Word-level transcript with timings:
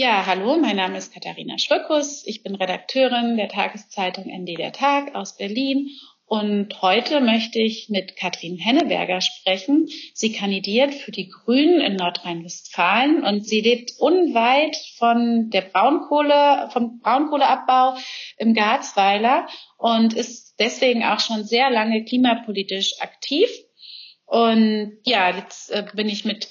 Ja, 0.00 0.26
hallo, 0.26 0.56
mein 0.56 0.76
Name 0.76 0.96
ist 0.96 1.12
Katharina 1.12 1.58
Schröckus. 1.58 2.22
Ich 2.24 2.44
bin 2.44 2.54
Redakteurin 2.54 3.36
der 3.36 3.48
Tageszeitung 3.48 4.26
ND 4.26 4.56
der 4.56 4.70
Tag 4.70 5.16
aus 5.16 5.36
Berlin. 5.36 5.90
Und 6.24 6.82
heute 6.82 7.20
möchte 7.20 7.58
ich 7.58 7.88
mit 7.88 8.14
Katrin 8.14 8.58
Henneberger 8.58 9.20
sprechen. 9.20 9.88
Sie 10.14 10.30
kandidiert 10.32 10.94
für 10.94 11.10
die 11.10 11.28
Grünen 11.28 11.80
in 11.80 11.96
Nordrhein-Westfalen 11.96 13.24
und 13.24 13.44
sie 13.44 13.60
lebt 13.60 13.90
unweit 13.98 14.76
von 14.98 15.50
der 15.50 15.62
Braunkohle, 15.62 16.68
vom 16.72 17.00
Braunkohleabbau 17.00 17.96
im 18.36 18.54
Garzweiler 18.54 19.48
und 19.78 20.14
ist 20.14 20.60
deswegen 20.60 21.02
auch 21.02 21.18
schon 21.18 21.42
sehr 21.42 21.70
lange 21.70 22.04
klimapolitisch 22.04 23.00
aktiv. 23.00 23.48
Und 24.26 24.98
ja, 25.06 25.34
jetzt 25.34 25.70
äh, 25.70 25.86
bin 25.94 26.08
ich 26.08 26.26
mit 26.26 26.48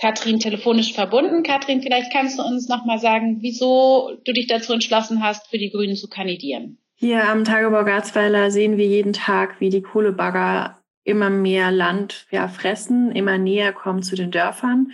Katrin 0.00 0.38
telefonisch 0.38 0.94
verbunden. 0.94 1.42
Katrin, 1.42 1.82
vielleicht 1.82 2.12
kannst 2.12 2.38
du 2.38 2.42
uns 2.42 2.68
noch 2.68 2.84
mal 2.84 2.98
sagen, 2.98 3.38
wieso 3.40 4.16
du 4.24 4.32
dich 4.32 4.46
dazu 4.46 4.72
entschlossen 4.72 5.22
hast, 5.22 5.48
für 5.48 5.58
die 5.58 5.70
Grünen 5.70 5.96
zu 5.96 6.08
kandidieren. 6.08 6.78
Hier 6.94 7.28
am 7.28 7.44
Tagebau 7.44 7.84
Garzweiler 7.84 8.50
sehen 8.50 8.76
wir 8.76 8.86
jeden 8.86 9.12
Tag, 9.12 9.60
wie 9.60 9.70
die 9.70 9.82
Kohlebagger 9.82 10.82
immer 11.04 11.30
mehr 11.30 11.70
Land 11.70 12.26
ja, 12.30 12.48
fressen, 12.48 13.12
immer 13.12 13.38
näher 13.38 13.72
kommen 13.72 14.02
zu 14.02 14.14
den 14.14 14.30
Dörfern. 14.30 14.92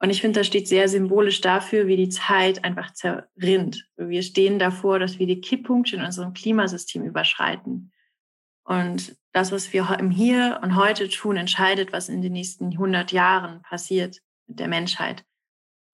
Und 0.00 0.10
ich 0.10 0.20
finde, 0.20 0.40
das 0.40 0.46
steht 0.46 0.68
sehr 0.68 0.88
symbolisch 0.88 1.40
dafür, 1.40 1.86
wie 1.86 1.96
die 1.96 2.08
Zeit 2.10 2.64
einfach 2.64 2.92
zerrinnt. 2.92 3.88
Wir 3.96 4.22
stehen 4.22 4.58
davor, 4.58 4.98
dass 4.98 5.18
wir 5.18 5.26
die 5.26 5.40
Kipppunkte 5.40 5.96
in 5.96 6.02
unserem 6.02 6.34
Klimasystem 6.34 7.02
überschreiten. 7.04 7.92
Und 8.64 9.16
das, 9.32 9.52
was 9.52 9.72
wir 9.72 9.96
im 9.98 10.10
Hier 10.10 10.60
und 10.62 10.76
heute 10.76 11.08
tun, 11.08 11.36
entscheidet, 11.36 11.92
was 11.92 12.08
in 12.08 12.22
den 12.22 12.32
nächsten 12.32 12.72
100 12.72 13.12
Jahren 13.12 13.62
passiert 13.62 14.23
der 14.46 14.68
Menschheit. 14.68 15.24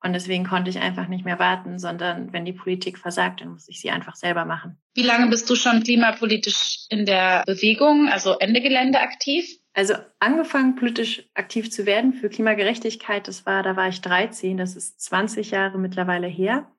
Und 0.03 0.15
deswegen 0.15 0.47
konnte 0.47 0.71
ich 0.71 0.79
einfach 0.79 1.09
nicht 1.09 1.27
mehr 1.27 1.39
warten, 1.39 1.79
sondern 1.79 2.33
wenn 2.33 2.47
die 2.47 2.55
Politik 2.55 2.99
versagt, 2.99 3.43
dann 3.43 3.51
muss 3.51 3.69
ich 3.69 3.81
sie 3.81 3.91
einfach 3.91 4.17
selber 4.17 4.47
machen. 4.47 4.79
Wie 4.95 5.03
lange 5.03 5.29
bist 5.29 5.49
du 5.51 5.55
schon 5.55 5.83
klimapolitisch 5.83 6.87
in 6.89 7.05
der 7.05 7.45
Bewegung, 7.47 8.09
also 8.09 8.39
Ende 8.39 8.63
Gelände 8.63 9.01
aktiv? 9.01 9.47
Also 9.75 9.95
angefangen 10.19 10.75
politisch 10.75 11.29
aktiv 11.35 11.71
zu 11.71 11.87
werden 11.87 12.15
für 12.15 12.31
Klimagerechtigkeit, 12.31 13.29
das 13.29 13.47
war, 13.47 13.63
da 13.63 13.77
war 13.77 13.89
ich 13.89 14.01
13, 14.01 14.57
das 14.57 14.75
ist 14.75 15.01
20 15.03 15.51
Jahre 15.51 15.79
mittlerweile 15.79 16.27
her. 16.27 16.71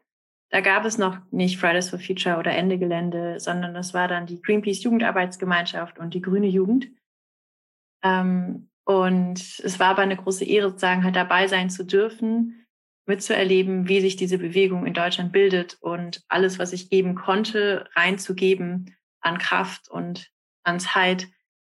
Da 0.49 0.59
gab 0.59 0.83
es 0.83 0.97
noch 0.97 1.17
nicht 1.31 1.58
Fridays 1.58 1.89
for 1.89 1.99
Future 1.99 2.38
oder 2.38 2.52
Ende 2.52 2.77
Gelände, 2.77 3.39
sondern 3.39 3.73
das 3.73 3.94
war 3.94 4.09
dann 4.09 4.25
die 4.25 4.42
Greenpeace 4.42 4.83
Jugendarbeitsgemeinschaft 4.83 5.97
und 5.99 6.14
die 6.14 6.22
Grüne 6.22 6.47
Jugend. 6.47 6.89
Ähm, 8.03 8.67
und 8.85 9.39
es 9.59 9.79
war 9.79 9.89
aber 9.89 10.01
eine 10.01 10.17
große 10.17 10.45
Ehre, 10.45 10.69
sozusagen 10.69 11.03
halt 11.03 11.15
dabei 11.15 11.47
sein 11.47 11.69
zu 11.69 11.85
dürfen, 11.85 12.65
mitzuerleben, 13.05 13.87
wie 13.87 14.01
sich 14.01 14.15
diese 14.15 14.37
Bewegung 14.37 14.85
in 14.85 14.93
Deutschland 14.93 15.31
bildet 15.31 15.77
und 15.81 16.23
alles, 16.27 16.59
was 16.59 16.73
ich 16.73 16.89
geben 16.89 17.15
konnte, 17.15 17.89
reinzugeben 17.95 18.95
an 19.21 19.37
Kraft 19.37 19.89
und 19.89 20.29
an 20.63 20.79
Zeit, 20.79 21.27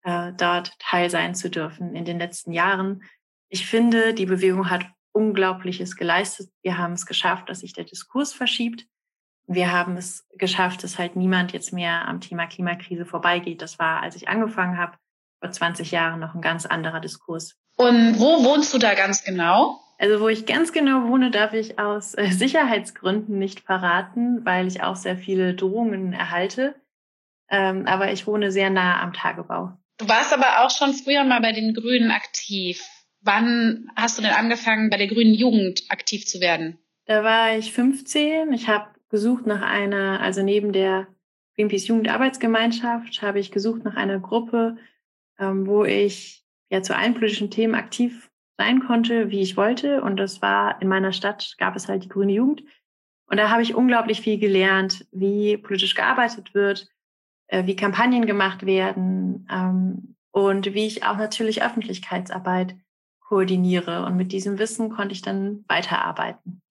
äh, 0.02 0.32
dort 0.36 0.78
teil 0.78 1.10
sein 1.10 1.34
zu 1.34 1.50
dürfen 1.50 1.94
in 1.94 2.04
den 2.04 2.18
letzten 2.18 2.52
Jahren. 2.52 3.02
Ich 3.48 3.66
finde, 3.66 4.14
die 4.14 4.26
Bewegung 4.26 4.70
hat 4.70 4.86
Unglaubliches 5.12 5.96
geleistet. 5.96 6.50
Wir 6.62 6.78
haben 6.78 6.94
es 6.94 7.06
geschafft, 7.06 7.48
dass 7.48 7.60
sich 7.60 7.72
der 7.72 7.84
Diskurs 7.84 8.32
verschiebt. 8.32 8.86
Wir 9.46 9.70
haben 9.70 9.96
es 9.96 10.26
geschafft, 10.38 10.82
dass 10.84 10.98
halt 10.98 11.16
niemand 11.16 11.52
jetzt 11.52 11.72
mehr 11.72 12.08
am 12.08 12.20
Thema 12.20 12.46
Klimakrise 12.46 13.04
vorbeigeht. 13.04 13.60
Das 13.60 13.78
war, 13.78 14.02
als 14.02 14.16
ich 14.16 14.28
angefangen 14.28 14.78
habe, 14.78 14.96
vor 15.42 15.50
20 15.50 15.90
Jahren 15.90 16.20
noch 16.20 16.34
ein 16.34 16.40
ganz 16.40 16.66
anderer 16.66 17.00
Diskurs. 17.00 17.56
Und 17.76 18.20
wo 18.20 18.44
wohnst 18.44 18.72
du 18.72 18.78
da 18.78 18.94
ganz 18.94 19.24
genau? 19.24 19.80
Also 19.98 20.20
wo 20.20 20.28
ich 20.28 20.46
ganz 20.46 20.72
genau 20.72 21.08
wohne, 21.08 21.30
darf 21.30 21.52
ich 21.52 21.78
aus 21.78 22.14
äh, 22.14 22.30
Sicherheitsgründen 22.30 23.38
nicht 23.38 23.60
verraten, 23.60 24.44
weil 24.44 24.68
ich 24.68 24.82
auch 24.82 24.96
sehr 24.96 25.16
viele 25.16 25.54
Drohungen 25.54 26.12
erhalte. 26.12 26.74
Ähm, 27.50 27.86
aber 27.86 28.12
ich 28.12 28.26
wohne 28.26 28.52
sehr 28.52 28.70
nah 28.70 29.02
am 29.02 29.12
Tagebau. 29.12 29.72
Du 29.98 30.08
warst 30.08 30.32
aber 30.32 30.64
auch 30.64 30.70
schon 30.70 30.94
früher 30.94 31.24
mal 31.24 31.40
bei 31.40 31.52
den 31.52 31.74
Grünen 31.74 32.10
aktiv. 32.10 32.82
Wann 33.20 33.88
hast 33.96 34.18
du 34.18 34.22
denn 34.22 34.32
angefangen, 34.32 34.90
bei 34.90 34.96
der 34.96 35.08
Grünen 35.08 35.34
Jugend 35.34 35.82
aktiv 35.88 36.26
zu 36.26 36.40
werden? 36.40 36.78
Da 37.06 37.24
war 37.24 37.56
ich 37.56 37.72
15. 37.72 38.52
Ich 38.52 38.68
habe 38.68 38.86
gesucht 39.10 39.46
nach 39.46 39.62
einer, 39.62 40.20
also 40.20 40.42
neben 40.42 40.72
der 40.72 41.08
Greenpeace 41.56 41.88
Jugendarbeitsgemeinschaft, 41.88 43.22
habe 43.22 43.38
ich 43.38 43.50
gesucht 43.52 43.84
nach 43.84 43.96
einer 43.96 44.18
Gruppe, 44.18 44.76
ähm, 45.38 45.66
wo 45.66 45.84
ich 45.84 46.44
ja 46.70 46.82
zu 46.82 46.96
allen 46.96 47.14
politischen 47.14 47.50
Themen 47.50 47.74
aktiv 47.74 48.30
sein 48.58 48.80
konnte, 48.80 49.30
wie 49.30 49.40
ich 49.40 49.56
wollte. 49.56 50.02
Und 50.02 50.16
das 50.16 50.42
war 50.42 50.80
in 50.80 50.88
meiner 50.88 51.12
Stadt, 51.12 51.54
gab 51.58 51.76
es 51.76 51.88
halt 51.88 52.04
die 52.04 52.08
Grüne 52.08 52.32
Jugend. 52.32 52.62
Und 53.26 53.38
da 53.38 53.50
habe 53.50 53.62
ich 53.62 53.74
unglaublich 53.74 54.20
viel 54.20 54.38
gelernt, 54.38 55.06
wie 55.10 55.56
politisch 55.56 55.94
gearbeitet 55.94 56.54
wird, 56.54 56.88
äh, 57.48 57.66
wie 57.66 57.76
Kampagnen 57.76 58.26
gemacht 58.26 58.66
werden 58.66 59.48
ähm, 59.50 60.16
und 60.32 60.74
wie 60.74 60.86
ich 60.86 61.04
auch 61.04 61.16
natürlich 61.16 61.62
Öffentlichkeitsarbeit 61.62 62.76
koordiniere. 63.20 64.04
Und 64.04 64.16
mit 64.16 64.32
diesem 64.32 64.58
Wissen 64.58 64.90
konnte 64.90 65.14
ich 65.14 65.22
dann 65.22 65.64
weiterarbeiten. 65.68 66.62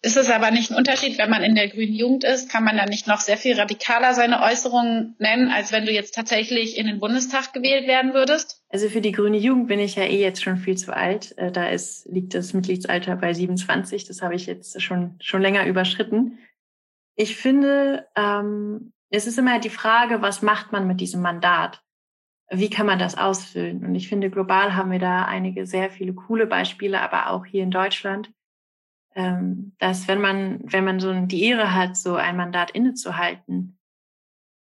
Ist 0.00 0.16
es 0.16 0.30
aber 0.30 0.52
nicht 0.52 0.70
ein 0.70 0.76
Unterschied, 0.76 1.18
wenn 1.18 1.28
man 1.28 1.42
in 1.42 1.56
der 1.56 1.68
grünen 1.68 1.94
Jugend 1.94 2.22
ist? 2.22 2.48
Kann 2.48 2.62
man 2.62 2.76
dann 2.76 2.88
nicht 2.88 3.08
noch 3.08 3.18
sehr 3.18 3.36
viel 3.36 3.58
radikaler 3.58 4.14
seine 4.14 4.42
Äußerungen 4.42 5.16
nennen, 5.18 5.50
als 5.50 5.72
wenn 5.72 5.86
du 5.86 5.92
jetzt 5.92 6.14
tatsächlich 6.14 6.78
in 6.78 6.86
den 6.86 7.00
Bundestag 7.00 7.52
gewählt 7.52 7.88
werden 7.88 8.14
würdest? 8.14 8.62
Also 8.68 8.88
für 8.88 9.00
die 9.00 9.10
grüne 9.10 9.38
Jugend 9.38 9.66
bin 9.66 9.80
ich 9.80 9.96
ja 9.96 10.04
eh 10.04 10.20
jetzt 10.20 10.42
schon 10.42 10.56
viel 10.56 10.76
zu 10.76 10.94
alt. 10.94 11.36
Äh, 11.36 11.50
da 11.50 11.68
ist, 11.68 12.06
liegt 12.06 12.34
das 12.34 12.54
Mitgliedsalter 12.54 13.16
bei 13.16 13.34
27. 13.34 14.04
Das 14.04 14.22
habe 14.22 14.36
ich 14.36 14.46
jetzt 14.46 14.80
schon, 14.80 15.16
schon 15.20 15.42
länger 15.42 15.66
überschritten. 15.66 16.38
Ich 17.16 17.34
finde, 17.34 18.06
ähm, 18.14 18.92
es 19.10 19.26
ist 19.26 19.38
immer 19.38 19.58
die 19.58 19.68
Frage, 19.68 20.22
was 20.22 20.42
macht 20.42 20.70
man 20.70 20.86
mit 20.86 21.00
diesem 21.00 21.22
Mandat? 21.22 21.82
Wie 22.50 22.70
kann 22.70 22.86
man 22.86 23.00
das 23.00 23.18
ausfüllen? 23.18 23.84
Und 23.84 23.96
ich 23.96 24.08
finde, 24.08 24.30
global 24.30 24.76
haben 24.76 24.92
wir 24.92 25.00
da 25.00 25.24
einige 25.24 25.66
sehr 25.66 25.90
viele 25.90 26.14
coole 26.14 26.46
Beispiele, 26.46 27.00
aber 27.00 27.30
auch 27.30 27.44
hier 27.44 27.64
in 27.64 27.72
Deutschland 27.72 28.30
dass 29.78 30.06
wenn 30.08 30.20
man, 30.20 30.60
wenn 30.62 30.84
man 30.84 31.00
so 31.00 31.12
die 31.12 31.44
Ehre 31.44 31.74
hat, 31.74 31.96
so 31.96 32.14
ein 32.14 32.36
Mandat 32.36 32.70
innezuhalten, 32.70 33.78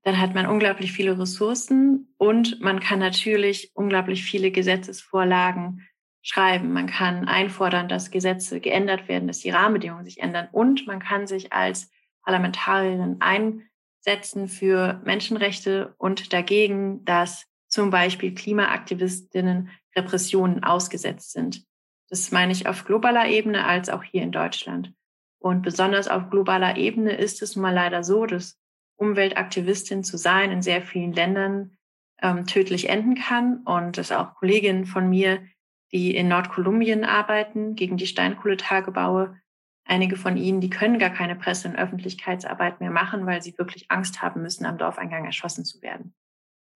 dann 0.02 0.20
hat 0.20 0.34
man 0.34 0.46
unglaublich 0.46 0.92
viele 0.92 1.18
Ressourcen 1.18 2.14
und 2.16 2.60
man 2.60 2.78
kann 2.78 3.00
natürlich 3.00 3.72
unglaublich 3.74 4.22
viele 4.22 4.52
Gesetzesvorlagen 4.52 5.84
schreiben. 6.22 6.72
Man 6.72 6.86
kann 6.86 7.26
einfordern, 7.26 7.88
dass 7.88 8.12
Gesetze 8.12 8.60
geändert 8.60 9.08
werden, 9.08 9.26
dass 9.26 9.40
die 9.40 9.50
Rahmenbedingungen 9.50 10.04
sich 10.04 10.20
ändern 10.20 10.48
und 10.52 10.86
man 10.86 11.00
kann 11.00 11.26
sich 11.26 11.52
als 11.52 11.90
Parlamentarierin 12.22 13.16
einsetzen 13.20 14.46
für 14.46 15.00
Menschenrechte 15.04 15.94
und 15.98 16.32
dagegen, 16.32 17.04
dass 17.04 17.46
zum 17.68 17.90
Beispiel 17.90 18.32
Klimaaktivistinnen 18.32 19.70
Repressionen 19.96 20.62
ausgesetzt 20.62 21.32
sind. 21.32 21.64
Das 22.08 22.30
meine 22.30 22.52
ich 22.52 22.68
auf 22.68 22.84
globaler 22.84 23.26
Ebene 23.28 23.64
als 23.64 23.88
auch 23.88 24.02
hier 24.02 24.22
in 24.22 24.32
Deutschland. 24.32 24.92
Und 25.38 25.62
besonders 25.62 26.08
auf 26.08 26.30
globaler 26.30 26.76
Ebene 26.76 27.12
ist 27.12 27.42
es 27.42 27.56
mal 27.56 27.74
leider 27.74 28.02
so, 28.04 28.26
dass 28.26 28.58
Umweltaktivistin 28.96 30.04
zu 30.04 30.16
sein 30.16 30.50
in 30.50 30.62
sehr 30.62 30.82
vielen 30.82 31.12
Ländern 31.12 31.76
ähm, 32.22 32.46
tödlich 32.46 32.88
enden 32.88 33.14
kann 33.14 33.62
und 33.64 33.98
dass 33.98 34.12
auch 34.12 34.34
Kolleginnen 34.34 34.86
von 34.86 35.08
mir, 35.08 35.46
die 35.92 36.16
in 36.16 36.28
Nordkolumbien 36.28 37.04
arbeiten, 37.04 37.74
gegen 37.74 37.96
die 37.96 38.06
Steinkohletagebaue, 38.06 39.38
einige 39.84 40.16
von 40.16 40.36
ihnen, 40.36 40.60
die 40.60 40.70
können 40.70 40.98
gar 40.98 41.10
keine 41.10 41.36
Presse- 41.36 41.68
und 41.68 41.76
Öffentlichkeitsarbeit 41.76 42.80
mehr 42.80 42.90
machen, 42.90 43.26
weil 43.26 43.42
sie 43.42 43.56
wirklich 43.58 43.90
Angst 43.90 44.22
haben 44.22 44.42
müssen, 44.42 44.66
am 44.66 44.78
Dorfeingang 44.78 45.24
erschossen 45.24 45.64
zu 45.64 45.82
werden. 45.82 46.14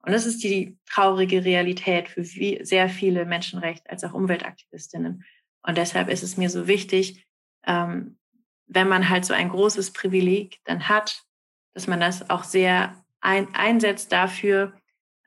Und 0.03 0.13
das 0.13 0.27
ist 0.27 0.43
die 0.43 0.79
traurige 0.87 1.45
Realität 1.45 2.09
für 2.09 2.25
sehr 2.25 2.89
viele 2.89 3.25
Menschenrecht- 3.27 3.89
als 3.91 4.03
auch 4.05 4.15
Umweltaktivistinnen. 4.15 5.25
Und 5.63 5.79
deshalb 5.79 6.09
ist 6.09 6.23
es 6.23 6.37
mir 6.37 6.49
so 6.49 6.67
wichtig, 6.67 7.27
ähm, 7.67 8.19
wenn 8.67 8.89
man 8.89 9.09
halt 9.09 9.25
so 9.25 9.35
ein 9.35 9.51
großes 9.51 9.93
Privileg 9.93 10.61
dann 10.65 10.89
hat, 10.89 11.23
dass 11.75 11.87
man 11.87 12.01
das 12.01 12.31
auch 12.31 12.45
sehr 12.45 13.05
ein, 13.21 13.55
einsetzt 13.55 14.13
dafür, 14.13 14.73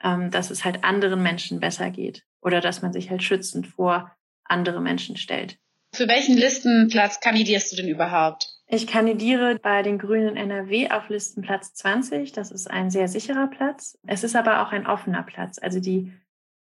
ähm, 0.01 0.31
dass 0.31 0.49
es 0.49 0.65
halt 0.65 0.83
anderen 0.83 1.21
Menschen 1.21 1.59
besser 1.59 1.91
geht 1.91 2.23
oder 2.41 2.61
dass 2.61 2.81
man 2.81 2.93
sich 2.93 3.09
halt 3.09 3.23
schützend 3.23 3.67
vor 3.67 4.15
andere 4.43 4.81
Menschen 4.81 5.17
stellt. 5.17 5.57
Für 5.93 6.07
welchen 6.07 6.35
Listenplatz 6.35 7.19
kandidierst 7.19 7.71
du 7.71 7.75
denn 7.77 7.87
überhaupt? 7.87 8.52
Ich 8.67 8.87
kandidiere 8.87 9.59
bei 9.59 9.83
den 9.83 9.99
Grünen 9.99 10.35
NRW 10.35 10.89
auf 10.89 11.09
Listenplatz 11.09 11.73
20. 11.73 12.31
Das 12.31 12.51
ist 12.51 12.69
ein 12.69 12.89
sehr 12.89 13.07
sicherer 13.07 13.47
Platz. 13.47 13.99
Es 14.07 14.23
ist 14.23 14.35
aber 14.35 14.61
auch 14.61 14.71
ein 14.71 14.87
offener 14.87 15.23
Platz. 15.23 15.59
Also 15.59 15.79
die 15.79 16.11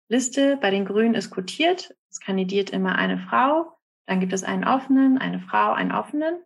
Liste 0.08 0.58
bei 0.58 0.70
den 0.70 0.86
Grünen 0.86 1.16
ist 1.16 1.32
quotiert. 1.32 1.96
Es 2.10 2.20
kandidiert 2.20 2.70
immer 2.70 2.96
eine 2.96 3.18
Frau. 3.18 3.78
Dann 4.06 4.20
gibt 4.20 4.32
es 4.32 4.44
einen 4.44 4.64
offenen, 4.64 5.18
eine 5.18 5.40
Frau, 5.40 5.74
einen 5.74 5.92
offenen. 5.92 6.42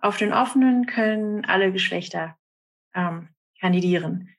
Auf 0.00 0.16
den 0.16 0.32
offenen 0.32 0.86
können 0.86 1.44
alle 1.44 1.72
Geschlechter 1.72 2.38
ähm, 2.94 3.28
kandidieren. 3.60 4.34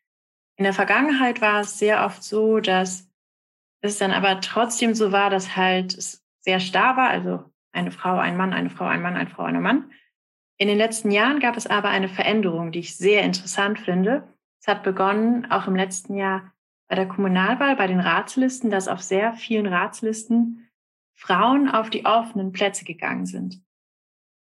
In 0.56 0.63
der 0.63 0.74
Vergangenheit 0.74 1.42
war 1.42 1.62
es 1.62 1.80
sehr 1.80 2.06
oft 2.06 2.24
so, 2.24 2.60
dass 2.60 3.10
es 3.81 3.98
dann 3.98 4.12
aber 4.12 4.42
trotzdem 4.42 4.94
so 4.94 5.12
war, 5.12 5.30
dass 5.30 5.56
halt 5.56 5.98
es 5.98 6.24
sehr 6.40 6.60
starr 6.60 6.98
war. 6.98 7.10
Also 7.10 7.52
eine 7.72 7.92
Frau, 7.92 8.18
ein 8.18 8.38
Mann, 8.38 8.54
eine 8.54 8.69
Frau, 8.69 8.86
ein 8.86 9.02
Mann, 9.02 9.16
eine 9.16 9.30
Frau, 9.30 9.44
ein 9.44 9.62
Mann. 9.62 9.92
In 10.62 10.68
den 10.68 10.78
letzten 10.78 11.10
Jahren 11.10 11.40
gab 11.40 11.58
es 11.58 11.66
aber 11.66 11.90
eine 11.90 12.08
Veränderung, 12.08 12.72
die 12.72 12.81
ich 12.81 12.96
sehr 12.96 13.24
interessant 13.24 13.80
finde. 13.80 14.31
Es 14.60 14.68
hat 14.68 14.84
begonnen, 14.84 15.50
auch 15.50 15.66
im 15.66 15.75
letzten 15.75 16.13
Jahr 16.13 16.54
bei 16.88 16.94
der 16.94 17.08
Kommunalwahl, 17.08 17.75
bei 17.78 17.88
den 17.88 18.00
Ratslisten, 18.00 18.69
dass 18.69 18.88
auf 18.88 19.02
sehr 19.02 19.34
vielen 19.34 19.66
Ratslisten 19.66 20.69
Frauen 21.16 21.68
auf 21.68 21.90
die 21.90 22.06
offenen 22.06 22.52
Plätze 22.52 22.86
gegangen 22.86 23.25
sind. 23.25 23.60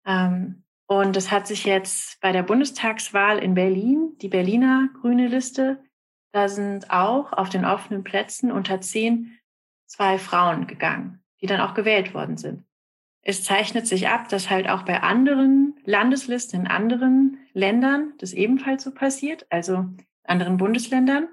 Ähm, 0.05 0.63
und 0.87 1.17
es 1.17 1.31
hat 1.31 1.47
sich 1.47 1.65
jetzt 1.65 2.21
bei 2.21 2.33
der 2.33 2.43
Bundestagswahl 2.43 3.39
in 3.39 3.55
Berlin, 3.55 4.19
die 4.21 4.29
Berliner 4.29 4.91
grüne 5.01 5.27
Liste, 5.27 5.83
da 6.33 6.49
sind 6.49 6.91
auch 6.91 7.33
auf 7.33 7.49
den 7.49 7.65
offenen 7.65 8.05
Plätzen 8.05 8.53
unter 8.53 8.83
zehn 8.83 9.39
zwei 9.87 10.19
Frauen 10.19 10.67
gegangen, 10.67 11.25
die 11.41 11.47
dann 11.47 11.63
auch 11.63 11.73
gewählt 11.73 12.13
worden 12.13 12.37
sind. 12.37 12.67
Es 13.23 13.43
zeichnet 13.43 13.87
sich 13.87 14.09
ab, 14.09 14.29
dass 14.29 14.51
halt 14.51 14.69
auch 14.69 14.83
bei 14.83 15.03
anderen 15.03 15.70
Landeslisten 15.91 16.61
in 16.61 16.67
anderen 16.67 17.39
Ländern 17.53 18.15
das 18.19 18.33
ebenfalls 18.33 18.85
so 18.85 18.93
passiert, 18.93 19.47
also 19.51 19.87
anderen 20.25 20.57
Bundesländern 20.57 21.29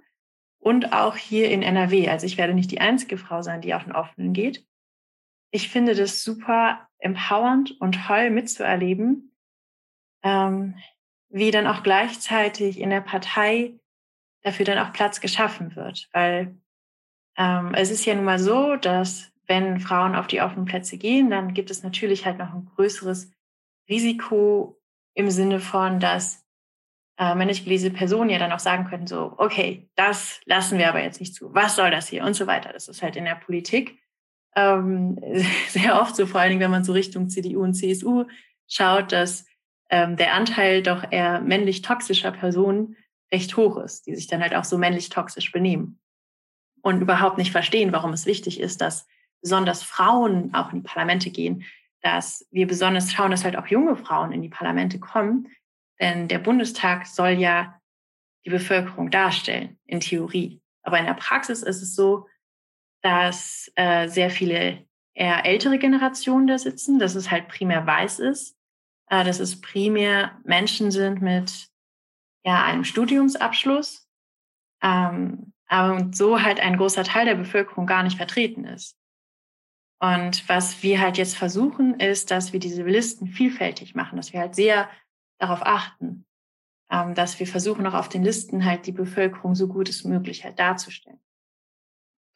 und 0.59 0.93
auch 0.93 1.15
hier 1.15 1.49
in 1.49 1.61
NRW. 1.61 2.09
Also 2.09 2.25
ich 2.25 2.37
werde 2.37 2.53
nicht 2.53 2.71
die 2.71 2.81
einzige 2.81 3.17
Frau 3.17 3.41
sein, 3.41 3.61
die 3.61 3.73
auf 3.73 3.83
den 3.83 3.93
offenen 3.93 4.33
geht. 4.33 4.65
Ich 5.51 5.69
finde 5.69 5.95
das 5.95 6.23
super 6.23 6.87
empowernd 6.97 7.79
und 7.79 8.03
toll 8.05 8.31
mitzuerleben, 8.31 9.31
ähm, 10.23 10.75
wie 11.29 11.51
dann 11.51 11.67
auch 11.67 11.83
gleichzeitig 11.83 12.79
in 12.79 12.89
der 12.89 13.01
Partei 13.01 13.79
dafür 14.41 14.65
dann 14.65 14.79
auch 14.79 14.91
Platz 14.91 15.21
geschaffen 15.21 15.75
wird. 15.75 16.09
Weil 16.11 16.57
ähm, 17.37 17.73
es 17.75 17.91
ist 17.91 18.05
ja 18.05 18.15
nun 18.15 18.25
mal 18.25 18.39
so, 18.39 18.75
dass 18.75 19.31
wenn 19.45 19.79
Frauen 19.79 20.15
auf 20.15 20.27
die 20.27 20.41
offenen 20.41 20.65
Plätze 20.65 20.97
gehen, 20.97 21.29
dann 21.29 21.53
gibt 21.53 21.71
es 21.71 21.83
natürlich 21.83 22.25
halt 22.25 22.37
noch 22.37 22.53
ein 22.53 22.65
größeres 22.75 23.31
Risiko 23.89 24.79
im 25.13 25.29
Sinne 25.29 25.59
von, 25.59 25.99
dass 25.99 26.45
äh, 27.17 27.33
männlich 27.35 27.63
gelesene 27.63 27.95
Personen 27.95 28.29
ja 28.29 28.37
dann 28.37 28.51
auch 28.51 28.59
sagen 28.59 28.85
könnten, 28.85 29.07
so, 29.07 29.33
okay, 29.37 29.89
das 29.95 30.39
lassen 30.45 30.77
wir 30.77 30.89
aber 30.89 31.01
jetzt 31.01 31.19
nicht 31.19 31.33
zu. 31.33 31.53
Was 31.53 31.75
soll 31.75 31.89
das 31.89 32.07
hier? 32.07 32.23
Und 32.23 32.35
so 32.35 32.47
weiter. 32.47 32.71
Das 32.71 32.87
ist 32.87 33.01
halt 33.01 33.15
in 33.15 33.25
der 33.25 33.35
Politik 33.35 33.97
ähm, 34.55 35.19
sehr 35.69 35.99
oft 36.01 36.15
so, 36.15 36.25
vor 36.25 36.41
allen 36.41 36.49
Dingen, 36.49 36.61
wenn 36.61 36.71
man 36.71 36.83
so 36.83 36.93
Richtung 36.93 37.29
CDU 37.29 37.63
und 37.63 37.73
CSU 37.73 38.25
schaut, 38.67 39.11
dass 39.11 39.45
ähm, 39.89 40.17
der 40.17 40.33
Anteil 40.33 40.83
doch 40.83 41.11
eher 41.11 41.39
männlich 41.39 41.81
toxischer 41.81 42.31
Personen 42.31 42.97
recht 43.31 43.55
hoch 43.57 43.77
ist, 43.77 44.07
die 44.07 44.15
sich 44.15 44.27
dann 44.27 44.41
halt 44.41 44.55
auch 44.55 44.63
so 44.63 44.77
männlich 44.77 45.09
toxisch 45.09 45.51
benehmen 45.51 45.99
und 46.81 47.01
überhaupt 47.01 47.37
nicht 47.37 47.51
verstehen, 47.51 47.91
warum 47.91 48.13
es 48.13 48.25
wichtig 48.25 48.59
ist, 48.59 48.81
dass 48.81 49.07
besonders 49.41 49.83
Frauen 49.83 50.53
auch 50.53 50.71
in 50.71 50.81
die 50.81 50.87
Parlamente 50.87 51.29
gehen, 51.29 51.63
dass 52.01 52.47
wir 52.51 52.67
besonders 52.67 53.11
schauen, 53.11 53.31
dass 53.31 53.43
halt 53.43 53.57
auch 53.57 53.67
junge 53.67 53.95
Frauen 53.95 54.31
in 54.31 54.41
die 54.41 54.49
Parlamente 54.49 54.99
kommen, 54.99 55.47
denn 55.99 56.27
der 56.27 56.39
Bundestag 56.39 57.07
soll 57.07 57.31
ja 57.31 57.79
die 58.45 58.49
Bevölkerung 58.49 59.09
darstellen, 59.09 59.77
in 59.85 59.99
Theorie. 59.99 60.61
Aber 60.83 60.99
in 60.99 61.05
der 61.05 61.15
Praxis 61.15 61.63
ist 61.63 61.81
es 61.81 61.95
so, 61.95 62.27
dass 63.01 63.71
äh, 63.75 64.07
sehr 64.07 64.29
viele 64.29 64.85
eher 65.13 65.45
ältere 65.45 65.79
Generationen 65.79 66.47
da 66.47 66.57
sitzen, 66.57 66.99
dass 66.99 67.15
es 67.15 67.31
halt 67.31 67.47
primär 67.47 67.85
weiß 67.85 68.19
ist, 68.19 68.55
äh, 69.09 69.23
dass 69.23 69.39
es 69.39 69.59
primär 69.59 70.39
Menschen 70.43 70.91
sind 70.91 71.21
mit 71.21 71.67
ja, 72.45 72.63
einem 72.63 72.83
Studiumsabschluss, 72.83 74.07
ähm, 74.81 75.53
aber 75.67 76.09
so 76.13 76.41
halt 76.41 76.59
ein 76.59 76.77
großer 76.77 77.03
Teil 77.03 77.25
der 77.25 77.35
Bevölkerung 77.35 77.85
gar 77.87 78.03
nicht 78.03 78.17
vertreten 78.17 78.63
ist. 78.63 78.97
Und 79.99 80.47
was 80.47 80.83
wir 80.83 81.01
halt 81.01 81.17
jetzt 81.17 81.35
versuchen, 81.35 81.99
ist, 81.99 82.29
dass 82.29 82.53
wir 82.53 82.59
diese 82.59 82.83
Listen 82.83 83.27
vielfältig 83.27 83.95
machen, 83.95 84.17
dass 84.17 84.31
wir 84.31 84.39
halt 84.39 84.55
sehr 84.55 84.89
darauf 85.39 85.61
achten, 85.63 86.25
ähm, 86.91 87.15
dass 87.15 87.39
wir 87.39 87.47
versuchen, 87.47 87.87
auch 87.87 87.95
auf 87.95 88.09
den 88.09 88.23
Listen 88.23 88.65
halt 88.65 88.85
die 88.85 88.91
Bevölkerung 88.91 89.55
so 89.55 89.67
gut 89.67 89.89
es 89.89 90.03
möglich 90.03 90.43
halt 90.43 90.59
darzustellen. 90.59 91.19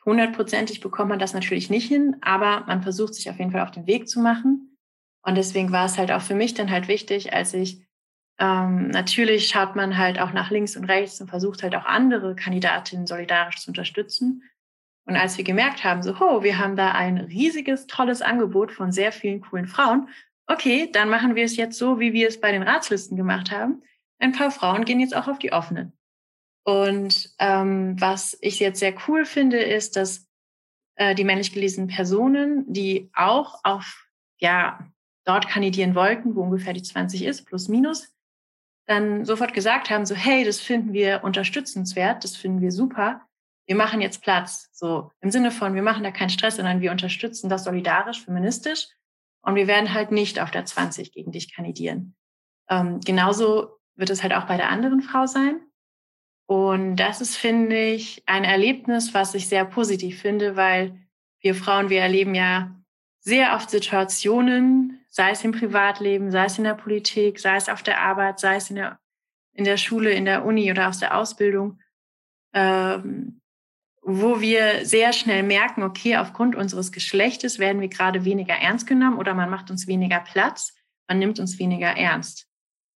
Hundertprozentig 0.03 0.79
bekommt 0.79 1.09
man 1.09 1.19
das 1.19 1.33
natürlich 1.33 1.69
nicht 1.69 1.87
hin, 1.87 2.17
aber 2.21 2.65
man 2.65 2.81
versucht 2.81 3.13
sich 3.13 3.29
auf 3.29 3.37
jeden 3.37 3.51
Fall 3.51 3.61
auf 3.61 3.71
den 3.71 3.85
Weg 3.85 4.09
zu 4.09 4.19
machen. 4.19 4.77
Und 5.23 5.35
deswegen 5.35 5.71
war 5.71 5.85
es 5.85 5.99
halt 5.99 6.11
auch 6.11 6.21
für 6.23 6.33
mich 6.33 6.55
dann 6.55 6.71
halt 6.71 6.87
wichtig, 6.87 7.33
als 7.33 7.53
ich 7.53 7.85
ähm, 8.39 8.87
natürlich 8.87 9.47
schaut 9.47 9.75
man 9.75 9.97
halt 9.97 10.19
auch 10.19 10.33
nach 10.33 10.49
links 10.49 10.75
und 10.75 10.85
rechts 10.85 11.21
und 11.21 11.27
versucht 11.27 11.61
halt 11.61 11.75
auch 11.75 11.85
andere 11.85 12.35
Kandidatinnen 12.35 13.05
solidarisch 13.05 13.57
zu 13.57 13.69
unterstützen. 13.69 14.41
Und 15.11 15.17
als 15.17 15.37
wir 15.37 15.43
gemerkt 15.43 15.83
haben, 15.83 16.01
so, 16.01 16.15
oh, 16.21 16.41
wir 16.41 16.57
haben 16.57 16.77
da 16.77 16.93
ein 16.93 17.17
riesiges, 17.17 17.85
tolles 17.85 18.21
Angebot 18.21 18.71
von 18.71 18.93
sehr 18.93 19.11
vielen 19.11 19.41
coolen 19.41 19.67
Frauen, 19.67 20.07
okay, 20.47 20.89
dann 20.89 21.09
machen 21.09 21.35
wir 21.35 21.43
es 21.43 21.57
jetzt 21.57 21.77
so, 21.77 21.99
wie 21.99 22.13
wir 22.13 22.29
es 22.29 22.39
bei 22.39 22.53
den 22.53 22.63
Ratslisten 22.63 23.17
gemacht 23.17 23.51
haben. 23.51 23.83
Ein 24.19 24.31
paar 24.31 24.51
Frauen 24.51 24.85
gehen 24.85 25.01
jetzt 25.01 25.13
auch 25.13 25.27
auf 25.27 25.37
die 25.37 25.51
offenen. 25.51 25.91
Und 26.63 27.29
ähm, 27.39 27.99
was 27.99 28.37
ich 28.39 28.61
jetzt 28.61 28.79
sehr 28.79 28.93
cool 29.05 29.25
finde, 29.25 29.57
ist, 29.61 29.97
dass 29.97 30.29
äh, 30.95 31.13
die 31.13 31.25
männlich 31.25 31.51
gelesenen 31.51 31.89
Personen, 31.89 32.71
die 32.71 33.09
auch 33.13 33.59
auf, 33.65 34.07
ja, 34.37 34.79
dort 35.25 35.49
kandidieren 35.49 35.93
wollten, 35.93 36.37
wo 36.37 36.43
ungefähr 36.43 36.71
die 36.71 36.83
20 36.83 37.25
ist, 37.25 37.47
plus 37.47 37.67
minus, 37.67 38.15
dann 38.87 39.25
sofort 39.25 39.53
gesagt 39.53 39.89
haben, 39.89 40.05
so, 40.05 40.15
hey, 40.15 40.45
das 40.45 40.61
finden 40.61 40.93
wir 40.93 41.25
unterstützenswert, 41.25 42.23
das 42.23 42.37
finden 42.37 42.61
wir 42.61 42.71
super. 42.71 43.27
Wir 43.71 43.77
machen 43.77 44.01
jetzt 44.01 44.21
Platz. 44.21 44.69
So 44.73 45.13
im 45.21 45.31
Sinne 45.31 45.49
von, 45.49 45.75
wir 45.75 45.81
machen 45.81 46.03
da 46.03 46.11
keinen 46.11 46.29
Stress, 46.29 46.57
sondern 46.57 46.81
wir 46.81 46.91
unterstützen 46.91 47.47
das 47.47 47.63
solidarisch, 47.63 48.25
feministisch. 48.25 48.89
Und 49.41 49.55
wir 49.55 49.65
werden 49.65 49.93
halt 49.93 50.11
nicht 50.11 50.41
auf 50.41 50.51
der 50.51 50.65
20 50.65 51.13
gegen 51.13 51.31
dich 51.31 51.55
kandidieren. 51.55 52.17
Ähm, 52.69 52.99
genauso 52.99 53.79
wird 53.95 54.09
es 54.09 54.23
halt 54.23 54.33
auch 54.33 54.45
bei 54.45 54.57
der 54.57 54.67
anderen 54.67 55.01
Frau 55.01 55.25
sein. 55.25 55.61
Und 56.47 56.97
das 56.97 57.21
ist, 57.21 57.37
finde 57.37 57.81
ich, 57.81 58.23
ein 58.25 58.43
Erlebnis, 58.43 59.13
was 59.13 59.35
ich 59.35 59.47
sehr 59.47 59.63
positiv 59.63 60.19
finde, 60.19 60.57
weil 60.57 60.99
wir 61.39 61.55
Frauen, 61.55 61.89
wir 61.89 62.01
erleben 62.01 62.35
ja 62.35 62.75
sehr 63.21 63.55
oft 63.55 63.69
Situationen, 63.69 64.99
sei 65.07 65.31
es 65.31 65.45
im 65.45 65.53
Privatleben, 65.53 66.29
sei 66.29 66.43
es 66.43 66.57
in 66.57 66.65
der 66.65 66.75
Politik, 66.75 67.39
sei 67.39 67.55
es 67.55 67.69
auf 67.69 67.83
der 67.83 68.01
Arbeit, 68.01 68.37
sei 68.37 68.57
es 68.57 68.69
in 68.69 68.75
der, 68.75 68.99
in 69.53 69.63
der 69.63 69.77
Schule, 69.77 70.11
in 70.11 70.25
der 70.25 70.43
Uni 70.43 70.69
oder 70.69 70.89
aus 70.89 70.99
der 70.99 71.17
Ausbildung, 71.17 71.79
ähm, 72.53 73.40
wo 74.01 74.41
wir 74.41 74.85
sehr 74.85 75.13
schnell 75.13 75.43
merken, 75.43 75.83
okay, 75.83 76.17
aufgrund 76.17 76.55
unseres 76.55 76.91
Geschlechtes 76.91 77.59
werden 77.59 77.81
wir 77.81 77.87
gerade 77.87 78.25
weniger 78.25 78.55
ernst 78.55 78.87
genommen 78.87 79.17
oder 79.17 79.33
man 79.33 79.49
macht 79.49 79.69
uns 79.69 79.87
weniger 79.87 80.19
Platz, 80.19 80.73
man 81.07 81.19
nimmt 81.19 81.39
uns 81.39 81.59
weniger 81.59 81.95
ernst. 81.95 82.47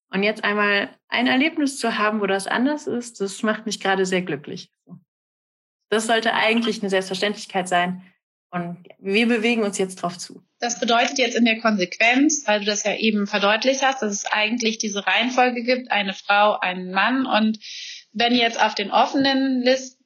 Und 0.10 0.24
jetzt 0.24 0.44
einmal 0.44 0.90
ein 1.08 1.28
Erlebnis 1.28 1.78
zu 1.78 1.98
haben, 1.98 2.22
wo 2.22 2.26
das 2.26 2.48
anders 2.48 2.88
ist, 2.88 3.22
das 3.22 3.44
macht 3.44 3.66
mich 3.66 3.80
gerade 3.80 4.06
sehr 4.06 4.22
glücklich. 4.22 4.72
Das 5.90 6.08
sollte 6.08 6.34
eigentlich 6.34 6.82
eine 6.82 6.90
Selbstverständlichkeit 6.90 7.68
sein. 7.68 8.02
Und 8.50 8.88
wir 9.00 9.28
bewegen 9.28 9.64
uns 9.64 9.78
jetzt 9.78 9.96
drauf 9.96 10.18
zu. 10.18 10.42
Das 10.60 10.80
bedeutet 10.80 11.18
jetzt 11.18 11.36
in 11.36 11.46
der 11.46 11.60
Konsequenz, 11.60 12.44
weil 12.46 12.62
du 12.62 12.66
das 12.66 12.84
ja 12.84 12.96
eben 12.96 13.28
verdeutlicht 13.28 13.82
hast, 13.82 14.02
dass 14.02 14.14
es 14.14 14.26
eigentlich 14.26 14.78
diese 14.78 15.06
Reihenfolge 15.06 15.64
gibt, 15.64 15.92
eine 15.92 16.14
Frau, 16.14 16.58
einen 16.60 16.92
Mann. 16.92 17.26
Und 17.26 17.60
wenn 18.14 18.34
jetzt 18.34 18.60
auf 18.60 18.74
den 18.74 18.92
offenen 18.92 19.62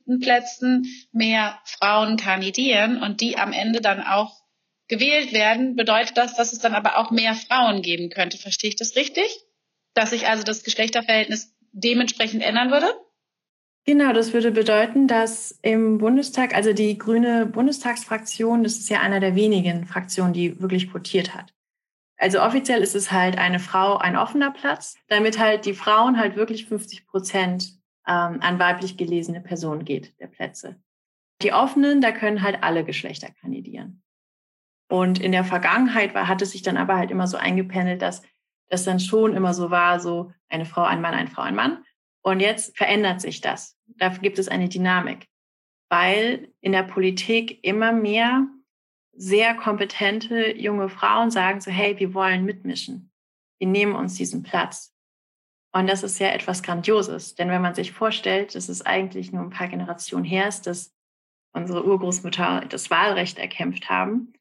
Listenplätzen 0.10 0.86
mehr 1.12 1.60
Frauen 1.66 2.18
kandidieren 2.18 3.01
und 3.01 3.22
die 3.22 3.38
am 3.38 3.54
Ende 3.54 3.82
dann 3.82 4.01
auch 4.01 4.42
gewählt 4.88 5.34
werden, 5.34 5.75
bedeutet 5.75 6.18
das, 6.18 6.36
dass 6.36 6.54
es 6.54 6.60
dann 6.60 6.74
aber 6.74 6.98
auch 6.98 7.12
mehr 7.12 7.36
Frauen 7.36 7.82
geben 7.82 8.10
könnte. 8.10 8.38
Verstehe 8.38 8.70
ich 8.70 8.75
das 8.75 8.96
richtig? 8.96 9.46
dass 9.94 10.12
sich 10.12 10.28
also 10.28 10.44
das 10.44 10.63
Geschlechterverhältnis 10.63 11.54
dementsprechend 11.72 12.44
ändern 12.44 12.72
würde? 12.72 12.88
Genau, 13.86 14.13
das 14.13 14.34
würde 14.34 14.51
bedeuten, 14.51 15.08
dass 15.08 15.58
im 15.62 15.98
Bundestag, 15.98 16.54
also 16.54 16.74
die 16.74 16.98
grüne 16.98 17.46
Bundestagsfraktion, 17.46 18.63
das 18.63 18.78
ist 18.78 18.89
ja 18.89 19.00
einer 19.00 19.20
der 19.20 19.36
wenigen 19.36 19.86
Fraktionen, 19.86 20.34
die 20.34 20.60
wirklich 20.62 20.92
quotiert 20.92 21.34
hat. 21.34 21.54
Also 22.18 22.42
offiziell 22.42 22.82
ist 22.82 22.96
es 22.96 23.12
halt 23.12 23.38
eine 23.38 23.60
Frau 23.60 23.98
ein 23.98 24.18
offener 24.18 24.51
Platz, 24.51 24.96
damit 25.08 25.39
halt 25.39 25.66
die 25.66 25.74
Frauen 25.74 26.18
halt 26.20 26.36
wirklich 26.36 26.66
50 26.66 27.08
Prozent 27.08 27.78
ähm, 28.10 28.39
an 28.42 28.58
weiblich 28.58 28.98
gelesene 28.98 29.39
Personen 29.39 29.86
geht, 29.86 30.20
der 30.20 30.28
Plätze. 30.28 30.82
Die 31.44 31.54
offenen, 31.54 32.01
da 32.01 32.12
können 32.12 32.42
halt 32.42 32.63
alle 32.63 32.84
Geschlechter 32.84 33.30
kandidieren. 33.39 34.01
Und 34.92 35.20
in 35.20 35.32
der 35.32 35.44
Vergangenheit 35.44 36.16
war, 36.16 36.28
hat 36.28 36.42
es 36.42 36.51
sich 36.51 36.63
dann 36.63 36.75
aber 36.75 36.98
halt 36.98 37.12
immer 37.12 37.28
so 37.28 37.38
eingependelt, 37.38 38.01
dass 38.01 38.24
das 38.70 38.84
dann 38.84 39.00
schon 39.00 39.36
immer 39.36 39.54
so 39.54 39.70
war, 39.70 40.00
so 40.00 40.34
eine 40.50 40.66
Frau, 40.66 40.84
ein 40.84 41.01
Mann, 41.01 41.13
eine 41.13 41.30
Frau, 41.30 41.44
ein 41.44 41.56
Mann. 41.56 41.86
Und 42.22 42.39
jetzt 42.39 42.75
verändert 42.75 43.22
sich 43.22 43.42
das. 43.42 43.78
Dafür 43.86 44.22
gibt 44.22 44.39
es 44.39 44.50
eine 44.50 44.68
Dynamik, 44.68 45.28
weil 45.89 46.51
in 46.62 46.72
der 46.72 46.84
Politik 46.84 47.63
immer 47.63 47.92
mehr 47.92 48.48
sehr 49.13 49.54
kompetente 49.54 50.58
junge 50.58 50.89
Frauen 50.89 51.30
sagen 51.30 51.62
so, 51.62 51.70
hey, 51.70 51.98
wir 52.00 52.13
wollen 52.13 52.44
mitmischen. 52.44 53.12
Wir 53.60 53.68
nehmen 53.68 53.96
uns 53.96 54.16
diesen 54.16 54.42
Platz. 54.42 54.96
Und 55.71 55.88
das 55.88 56.03
ist 56.03 56.19
ja 56.19 56.29
etwas 56.29 56.63
Grandioses. 56.63 57.35
Denn 57.35 57.49
wenn 57.49 57.61
man 57.61 57.75
sich 57.75 57.91
vorstellt, 57.91 58.55
dass 58.55 58.69
es 58.69 58.85
eigentlich 58.85 59.31
nur 59.31 59.43
ein 59.43 59.51
paar 59.51 59.67
Generationen 59.67 60.25
her 60.25 60.47
ist, 60.47 60.63
dass 60.63 60.95
unsere 61.53 61.85
Urgroßmutter 61.85 62.65
das 62.69 62.89
Wahlrecht 62.89 63.38
erkämpft 63.38 63.89
haben. 63.89 64.33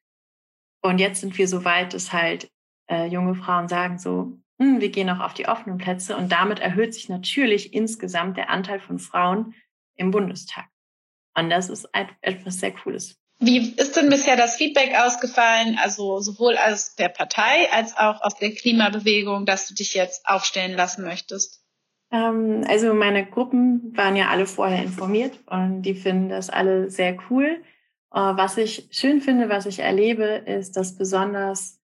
Und 0.82 0.98
jetzt 0.98 1.20
sind 1.20 1.36
wir 1.36 1.48
so 1.48 1.64
weit, 1.64 1.94
dass 1.94 2.12
halt 2.12 2.50
äh, 2.90 3.06
junge 3.06 3.34
Frauen 3.34 3.68
sagen 3.68 3.98
so, 3.98 4.38
hm, 4.60 4.80
wir 4.80 4.90
gehen 4.90 5.10
auch 5.10 5.20
auf 5.20 5.34
die 5.34 5.48
offenen 5.48 5.78
Plätze 5.78 6.16
und 6.16 6.32
damit 6.32 6.60
erhöht 6.60 6.94
sich 6.94 7.08
natürlich 7.08 7.74
insgesamt 7.74 8.36
der 8.36 8.50
Anteil 8.50 8.80
von 8.80 8.98
Frauen 8.98 9.54
im 9.96 10.10
Bundestag. 10.10 10.66
Und 11.36 11.50
das 11.50 11.68
ist 11.68 11.88
etwas 12.22 12.58
sehr 12.58 12.72
Cooles. 12.72 13.20
Wie 13.40 13.74
ist 13.76 13.96
denn 13.96 14.08
bisher 14.08 14.36
das 14.36 14.56
Feedback 14.56 14.98
ausgefallen, 14.98 15.78
also 15.80 16.18
sowohl 16.18 16.56
aus 16.56 16.96
der 16.96 17.08
Partei 17.08 17.70
als 17.72 17.96
auch 17.96 18.20
aus 18.20 18.34
der 18.34 18.52
Klimabewegung, 18.52 19.46
dass 19.46 19.68
du 19.68 19.74
dich 19.74 19.94
jetzt 19.94 20.26
aufstellen 20.26 20.76
lassen 20.76 21.04
möchtest? 21.04 21.62
Ähm, 22.10 22.64
also 22.66 22.94
meine 22.94 23.26
Gruppen 23.26 23.96
waren 23.96 24.16
ja 24.16 24.28
alle 24.28 24.46
vorher 24.46 24.82
informiert 24.82 25.38
und 25.46 25.82
die 25.82 25.94
finden 25.94 26.30
das 26.30 26.50
alle 26.50 26.90
sehr 26.90 27.16
cool. 27.30 27.62
Äh, 28.12 28.18
was 28.18 28.56
ich 28.56 28.88
schön 28.90 29.20
finde, 29.20 29.48
was 29.48 29.66
ich 29.66 29.78
erlebe, 29.78 30.24
ist, 30.24 30.76
dass 30.76 30.96
besonders 30.96 31.80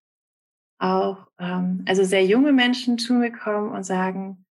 auch 0.77 1.27
ähm, 1.39 1.85
also 1.87 2.03
sehr 2.03 2.25
junge 2.25 2.51
Menschen 2.51 2.97
zu 2.97 3.13
mir 3.13 3.31
kommen 3.31 3.71
und 3.71 3.83
sagen, 3.83 4.45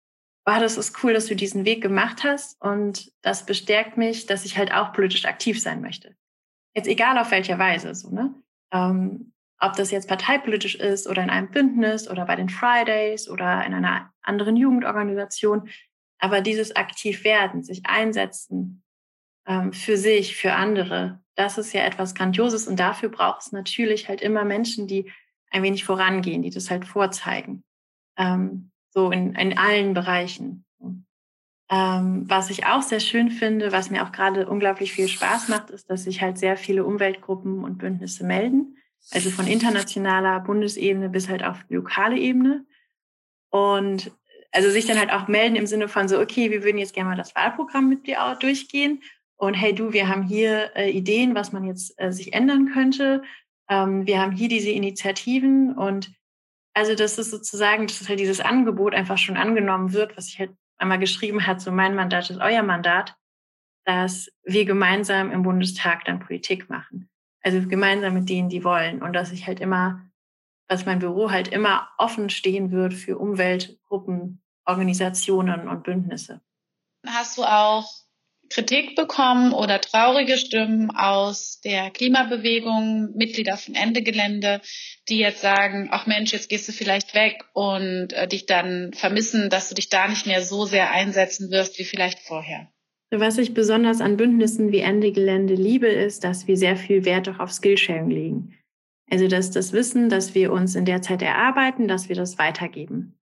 wow, 0.45 0.59
das 0.59 0.77
ist 0.77 1.03
cool, 1.03 1.13
dass 1.13 1.25
du 1.25 1.35
diesen 1.35 1.65
Weg 1.65 1.81
gemacht 1.81 2.23
hast 2.23 2.61
und 2.61 3.11
das 3.21 3.45
bestärkt 3.45 3.97
mich, 3.97 4.25
dass 4.25 4.45
ich 4.45 4.57
halt 4.57 4.73
auch 4.73 4.93
politisch 4.93 5.25
aktiv 5.25 5.61
sein 5.61 5.81
möchte. 5.81 6.15
Jetzt 6.75 6.87
egal 6.87 7.17
auf 7.17 7.31
welcher 7.31 7.59
Weise, 7.59 7.93
so, 7.93 8.09
ne? 8.09 8.33
Ähm, 8.71 9.33
ob 9.59 9.73
das 9.77 9.91
jetzt 9.91 10.09
parteipolitisch 10.09 10.75
ist 10.75 11.07
oder 11.07 11.23
in 11.23 11.29
einem 11.29 11.49
Bündnis 11.49 12.09
oder 12.09 12.25
bei 12.25 12.35
den 12.35 12.49
Fridays 12.49 13.29
oder 13.29 13.65
in 13.65 13.73
einer 13.73 14.11
anderen 14.21 14.57
Jugendorganisation. 14.57 15.69
Aber 16.19 16.41
dieses 16.41 16.75
aktiv 16.75 17.23
werden, 17.23 17.63
sich 17.63 17.85
einsetzen 17.85 18.83
ähm, 19.47 19.71
für 19.71 19.95
sich, 19.95 20.35
für 20.35 20.53
andere, 20.53 21.23
das 21.35 21.57
ist 21.57 21.73
ja 21.73 21.83
etwas 21.83 22.13
Grandioses. 22.13 22.67
Und 22.67 22.79
dafür 22.79 23.09
braucht 23.09 23.41
es 23.41 23.51
natürlich 23.51 24.09
halt 24.09 24.21
immer 24.21 24.43
Menschen, 24.43 24.87
die 24.87 25.11
ein 25.49 25.63
wenig 25.63 25.85
vorangehen, 25.85 26.41
die 26.41 26.49
das 26.49 26.69
halt 26.69 26.85
vorzeigen. 26.85 27.63
Ähm, 28.17 28.71
so 28.89 29.11
in, 29.11 29.33
in 29.35 29.57
allen 29.57 29.93
Bereichen. 29.93 30.62
Ähm, 31.69 32.25
was 32.27 32.49
ich 32.49 32.65
auch 32.65 32.81
sehr 32.81 32.99
schön 32.99 33.31
finde, 33.31 33.71
was 33.71 33.89
mir 33.89 34.03
auch 34.03 34.11
gerade 34.11 34.47
unglaublich 34.47 34.93
viel 34.93 35.07
Spaß 35.07 35.47
macht, 35.47 35.69
ist, 35.69 35.89
dass 35.89 36.03
sich 36.03 36.21
halt 36.21 36.37
sehr 36.37 36.57
viele 36.57 36.85
Umweltgruppen 36.85 37.63
und 37.63 37.77
Bündnisse 37.77 38.25
melden. 38.25 38.77
Also 39.11 39.29
von 39.29 39.47
internationaler 39.47 40.39
Bundesebene 40.39 41.09
bis 41.09 41.29
halt 41.29 41.43
auf 41.43 41.63
lokale 41.69 42.17
Ebene. 42.17 42.65
Und 43.49 44.11
also 44.51 44.69
sich 44.69 44.85
dann 44.85 44.99
halt 44.99 45.11
auch 45.11 45.27
melden 45.27 45.55
im 45.55 45.67
Sinne 45.67 45.87
von 45.87 46.07
so, 46.07 46.19
okay, 46.19 46.51
wir 46.51 46.63
würden 46.63 46.77
jetzt 46.77 46.93
gerne 46.93 47.09
mal 47.09 47.17
das 47.17 47.35
Wahlprogramm 47.35 47.89
mit 47.89 48.07
dir 48.07 48.23
auch 48.23 48.37
durchgehen. 48.37 49.01
Und 49.35 49.55
hey 49.55 49.73
du, 49.73 49.93
wir 49.93 50.07
haben 50.07 50.23
hier 50.23 50.71
äh, 50.75 50.91
Ideen, 50.91 51.35
was 51.35 51.51
man 51.51 51.63
jetzt 51.63 51.99
äh, 51.99 52.11
sich 52.11 52.33
ändern 52.33 52.71
könnte. 52.71 53.23
Ähm, 53.67 54.05
wir 54.05 54.21
haben 54.21 54.31
hier 54.31 54.47
diese 54.47 54.69
Initiativen 54.69 55.73
und 55.75 56.13
also 56.73 56.95
das 56.95 57.17
ist 57.17 57.31
sozusagen, 57.31 57.87
dass 57.87 58.07
halt 58.09 58.19
dieses 58.19 58.39
Angebot 58.39 58.95
einfach 58.95 59.17
schon 59.17 59.37
angenommen 59.37 59.93
wird, 59.93 60.17
was 60.17 60.27
ich 60.27 60.39
halt 60.39 60.51
einmal 60.83 60.99
geschrieben 60.99 61.47
hat, 61.47 61.61
so 61.61 61.71
mein 61.71 61.95
Mandat 61.95 62.29
ist 62.29 62.39
euer 62.39 62.61
Mandat, 62.61 63.15
dass 63.85 64.29
wir 64.43 64.65
gemeinsam 64.65 65.31
im 65.31 65.43
Bundestag 65.43 66.05
dann 66.05 66.19
Politik 66.19 66.69
machen. 66.69 67.09
Also 67.41 67.67
gemeinsam 67.67 68.13
mit 68.13 68.29
denen, 68.29 68.49
die 68.49 68.63
wollen. 68.63 69.01
Und 69.01 69.13
dass 69.13 69.31
ich 69.31 69.47
halt 69.47 69.59
immer, 69.59 70.01
dass 70.69 70.85
mein 70.85 70.99
Büro 70.99 71.31
halt 71.31 71.47
immer 71.47 71.89
offen 71.97 72.29
stehen 72.29 72.71
wird 72.71 72.93
für 72.93 73.17
Umweltgruppen, 73.17 74.41
Organisationen 74.65 75.67
und 75.67 75.83
Bündnisse. 75.83 76.41
Hast 77.05 77.37
du 77.37 77.43
auch 77.43 77.89
Kritik 78.53 78.95
bekommen 78.95 79.51
oder 79.51 79.81
traurige 79.81 80.37
Stimmen 80.37 80.91
aus 80.91 81.59
der 81.61 81.89
Klimabewegung, 81.89 83.09
Mitglieder 83.15 83.57
von 83.57 83.73
Ende 83.73 84.03
Gelände, 84.03 84.61
die 85.09 85.17
jetzt 85.17 85.41
sagen, 85.41 85.89
ach 85.91 86.05
Mensch, 86.05 86.33
jetzt 86.33 86.49
gehst 86.49 86.67
du 86.67 86.71
vielleicht 86.71 87.15
weg 87.15 87.45
und 87.53 88.13
äh, 88.13 88.27
dich 88.27 88.45
dann 88.45 88.93
vermissen, 88.93 89.49
dass 89.49 89.69
du 89.69 89.75
dich 89.75 89.89
da 89.89 90.07
nicht 90.07 90.27
mehr 90.27 90.43
so 90.43 90.65
sehr 90.65 90.91
einsetzen 90.91 91.49
wirst 91.49 91.79
wie 91.79 91.83
vielleicht 91.83 92.19
vorher. 92.19 92.71
Was 93.09 93.39
ich 93.39 93.55
besonders 93.55 94.01
an 94.01 94.17
Bündnissen 94.17 94.71
wie 94.71 94.79
Ende 94.79 95.11
Gelände 95.11 95.55
liebe, 95.55 95.87
ist, 95.87 96.23
dass 96.23 96.47
wir 96.47 96.55
sehr 96.55 96.77
viel 96.77 97.05
Wert 97.05 97.27
auch 97.29 97.39
auf 97.39 97.51
Skillsharing 97.51 98.11
legen. 98.11 98.59
Also 99.09 99.27
dass 99.27 99.49
das 99.49 99.73
Wissen, 99.73 100.09
das 100.09 100.35
wir 100.35 100.51
uns 100.51 100.75
in 100.75 100.85
der 100.85 101.01
Zeit 101.01 101.23
erarbeiten, 101.23 101.87
dass 101.87 102.07
wir 102.07 102.15
das 102.15 102.37
weitergeben, 102.37 103.17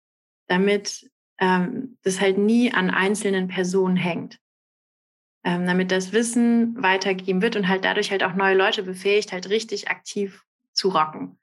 damit 0.49 1.11
ähm, 1.39 1.99
das 2.03 2.19
halt 2.19 2.39
nie 2.39 2.73
an 2.73 2.89
einzelnen 2.89 3.49
Personen 3.49 3.97
hängt 3.97 4.39
ähm, 5.45 5.67
damit 5.67 5.91
das 5.91 6.13
Wissen 6.13 6.83
weitergegeben 6.83 7.43
wird 7.43 7.57
und 7.57 7.69
halt 7.69 7.85
dadurch 7.85 8.11
halt 8.11 8.25
auch 8.25 8.35
neue 8.35 8.57
Leute 8.57 8.83
befähigt, 8.83 9.33
halt 9.33 9.49
richtig 9.49 9.89
aktiv 9.89 10.45
zu 10.73 10.89
rocken. 10.89 11.39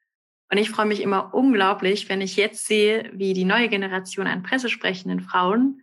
Und 0.51 0.57
ich 0.57 0.69
freue 0.69 0.85
mich 0.85 1.01
immer 1.01 1.33
unglaublich, 1.33 2.07
wenn 2.07 2.21
ich 2.21 2.35
jetzt 2.35 2.67
sehe, 2.67 3.09
wie 3.13 3.33
die 3.33 3.45
neue 3.45 3.67
Generation 3.67 4.27
an 4.27 4.43
pressesprechenden 4.43 5.21
Frauen 5.21 5.81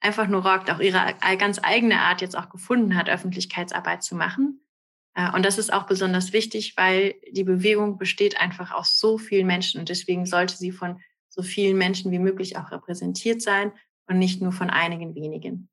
einfach 0.00 0.28
nur 0.28 0.46
rockt, 0.46 0.70
auch 0.70 0.80
ihre 0.80 1.14
ganz 1.38 1.60
eigene 1.62 2.00
Art 2.00 2.20
jetzt 2.20 2.36
auch 2.36 2.48
gefunden 2.48 2.96
hat, 2.96 3.08
Öffentlichkeitsarbeit 3.08 4.02
zu 4.02 4.14
machen. 4.14 4.60
Äh, 5.14 5.32
und 5.34 5.44
das 5.44 5.58
ist 5.58 5.72
auch 5.72 5.86
besonders 5.86 6.32
wichtig, 6.32 6.74
weil 6.76 7.14
die 7.30 7.44
Bewegung 7.44 7.98
besteht 7.98 8.40
einfach 8.40 8.72
aus 8.72 8.98
so 8.98 9.18
vielen 9.18 9.46
Menschen 9.46 9.80
und 9.80 9.88
deswegen 9.88 10.26
sollte 10.26 10.56
sie 10.56 10.72
von 10.72 11.00
so 11.28 11.42
vielen 11.42 11.76
Menschen 11.76 12.12
wie 12.12 12.18
möglich 12.18 12.56
auch 12.56 12.70
repräsentiert 12.70 13.42
sein 13.42 13.72
und 14.06 14.18
nicht 14.18 14.40
nur 14.40 14.52
von 14.52 14.70
einigen 14.70 15.14
wenigen. 15.14 15.68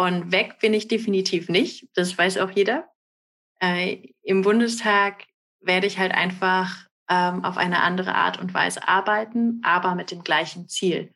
Und 0.00 0.32
weg 0.32 0.60
bin 0.60 0.72
ich 0.72 0.88
definitiv 0.88 1.50
nicht. 1.50 1.86
Das 1.92 2.16
weiß 2.16 2.38
auch 2.38 2.50
jeder. 2.52 2.88
Äh, 3.60 4.14
Im 4.22 4.40
Bundestag 4.40 5.26
werde 5.60 5.86
ich 5.86 5.98
halt 5.98 6.12
einfach 6.12 6.86
ähm, 7.10 7.44
auf 7.44 7.58
eine 7.58 7.82
andere 7.82 8.14
Art 8.14 8.40
und 8.40 8.54
Weise 8.54 8.88
arbeiten, 8.88 9.60
aber 9.62 9.94
mit 9.94 10.10
dem 10.10 10.24
gleichen 10.24 10.70
Ziel. 10.70 11.12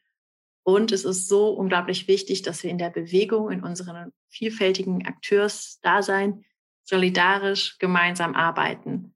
Und 0.64 0.92
es 0.92 1.06
ist 1.06 1.28
so 1.28 1.48
unglaublich 1.48 2.08
wichtig, 2.08 2.42
dass 2.42 2.62
wir 2.62 2.70
in 2.70 2.76
der 2.76 2.90
Bewegung, 2.90 3.50
in 3.50 3.62
unseren 3.62 4.12
vielfältigen 4.28 5.06
Akteursdasein 5.06 6.44
solidarisch 6.82 7.78
gemeinsam 7.78 8.34
arbeiten. 8.34 9.14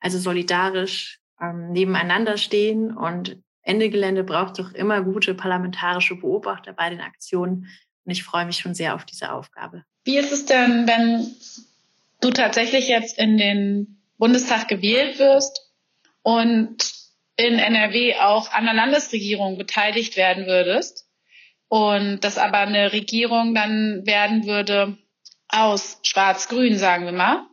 Also 0.00 0.18
solidarisch 0.18 1.20
ähm, 1.42 1.72
nebeneinander 1.72 2.38
stehen 2.38 2.96
und 2.96 3.38
Ende 3.60 3.90
Gelände 3.90 4.24
braucht 4.24 4.58
doch 4.58 4.72
immer 4.72 5.02
gute 5.02 5.34
parlamentarische 5.34 6.16
Beobachter 6.16 6.72
bei 6.72 6.88
den 6.88 7.02
Aktionen, 7.02 7.68
und 8.04 8.12
ich 8.12 8.22
freue 8.22 8.46
mich 8.46 8.58
schon 8.58 8.74
sehr 8.74 8.94
auf 8.94 9.04
diese 9.04 9.32
Aufgabe. 9.32 9.84
Wie 10.04 10.18
ist 10.18 10.32
es 10.32 10.46
denn, 10.46 10.86
wenn 10.86 11.34
du 12.20 12.30
tatsächlich 12.30 12.88
jetzt 12.88 13.18
in 13.18 13.38
den 13.38 14.02
Bundestag 14.18 14.68
gewählt 14.68 15.18
wirst 15.18 15.72
und 16.22 16.76
in 17.36 17.58
NRW 17.58 18.16
auch 18.16 18.52
an 18.52 18.64
der 18.64 18.74
Landesregierung 18.74 19.58
beteiligt 19.58 20.16
werden 20.16 20.46
würdest 20.46 21.08
und 21.68 22.20
das 22.20 22.38
aber 22.38 22.58
eine 22.58 22.92
Regierung 22.92 23.54
dann 23.54 24.06
werden 24.06 24.46
würde 24.46 24.96
aus 25.48 25.98
Schwarz-Grün, 26.02 26.78
sagen 26.78 27.06
wir 27.06 27.12
mal, 27.12 27.46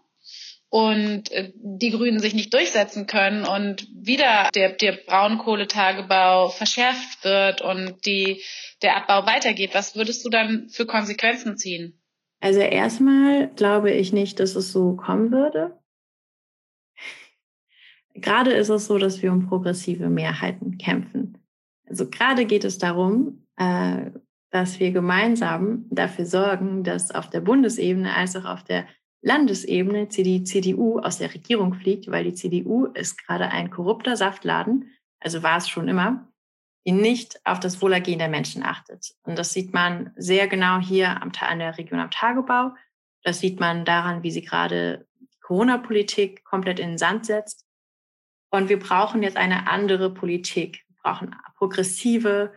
und 0.72 1.30
äh, 1.34 1.52
die 1.54 1.92
Grünen 1.92 2.20
sich 2.20 2.34
nicht 2.34 2.54
durchsetzen 2.54 3.06
können 3.06 3.44
und 3.46 3.90
wieder 3.94 4.50
der, 4.56 4.72
der 4.72 4.94
Braunkohletagebau 5.06 6.48
verschärft 6.48 7.26
wird 7.26 7.62
und 7.62 8.06
die 8.06 8.42
der 8.82 8.96
Abbau 8.96 9.28
weitergeht, 9.28 9.72
was 9.74 9.98
würdest 9.98 10.26
du 10.26 10.30
dann 10.30 10.70
für 10.70 10.86
Konsequenzen 10.86 11.58
ziehen? 11.58 12.02
Also 12.40 12.62
erstmal 12.62 13.50
glaube 13.50 13.92
ich 13.92 14.14
nicht, 14.14 14.40
dass 14.40 14.56
es 14.56 14.72
so 14.72 14.96
kommen 14.96 15.34
würde. 15.34 15.78
Gerade 18.14 18.52
ist 18.54 18.70
es 18.70 18.86
so, 18.86 18.98
dass 18.98 19.22
wir 19.22 19.34
um 19.34 19.48
progressive 19.48 20.10
Mehrheiten 20.10 20.78
kämpfen. 20.78 21.38
Also 21.86 22.10
gerade 22.10 22.46
geht 22.46 22.64
es 22.64 22.78
darum, 22.78 23.46
äh, 23.58 24.12
dass 24.52 24.80
wir 24.80 24.92
gemeinsam 24.92 25.86
dafür 25.90 26.26
sorgen, 26.26 26.86
dass 26.86 27.12
auf 27.12 27.30
der 27.30 27.42
Bundesebene 27.42 28.16
als 28.16 28.38
auch 28.38 28.46
auf 28.46 28.64
der 28.64 28.86
Landesebene 29.22 30.08
die 30.08 30.44
CDU 30.44 31.00
aus 31.00 31.20
der 31.20 31.34
Regierung 31.34 31.74
fliegt, 31.76 32.10
weil 32.10 32.24
die 32.24 32.34
CDU 32.34 32.86
ist 32.86 33.18
gerade 33.24 33.50
ein 33.50 33.70
korrupter 33.70 34.18
Saftladen, 34.18 34.92
also 35.20 35.44
war 35.44 35.58
es 35.58 35.70
schon 35.70 35.88
immer 35.88 36.32
die 36.86 36.92
nicht 36.92 37.40
auf 37.46 37.60
das 37.60 37.82
Wohlergehen 37.82 38.20
der 38.20 38.30
Menschen 38.30 38.64
achtet. 38.64 39.14
Und 39.24 39.38
das 39.38 39.54
sieht 39.54 39.74
man 39.74 40.12
sehr 40.16 40.48
genau 40.48 40.80
hier 40.80 41.22
am, 41.22 41.32
an 41.40 41.60
der 41.60 41.78
Region 41.78 42.00
am 42.00 42.12
Tagebau. 42.12 42.74
Das 43.24 43.40
sieht 43.40 43.60
man 43.60 43.86
daran, 43.86 44.24
wie 44.24 44.32
sie 44.32 44.42
gerade 44.42 45.08
die 45.20 45.40
Corona-Politik 45.42 46.44
komplett 46.44 46.80
in 46.80 46.90
den 46.90 46.98
Sand 46.98 47.26
setzt. 47.26 47.68
Und 48.50 48.70
wir 48.70 48.80
brauchen 48.80 49.22
jetzt 49.22 49.38
eine 49.38 49.68
andere 49.68 50.14
Politik. 50.14 50.84
Wir 50.88 50.96
brauchen 51.04 51.36
progressive 51.56 52.54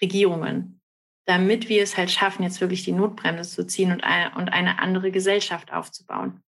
Regierungen, 0.00 0.80
damit 1.26 1.68
wir 1.68 1.82
es 1.82 1.96
halt 1.96 2.10
schaffen, 2.10 2.42
jetzt 2.42 2.60
wirklich 2.60 2.84
die 2.84 2.92
Notbremse 2.92 3.50
zu 3.50 3.66
ziehen 3.66 3.92
und 3.92 4.02
eine, 4.02 4.34
und 4.36 4.48
eine 4.48 4.78
andere 4.78 5.10
Gesellschaft 5.10 5.72
aufzubauen. 5.72 6.42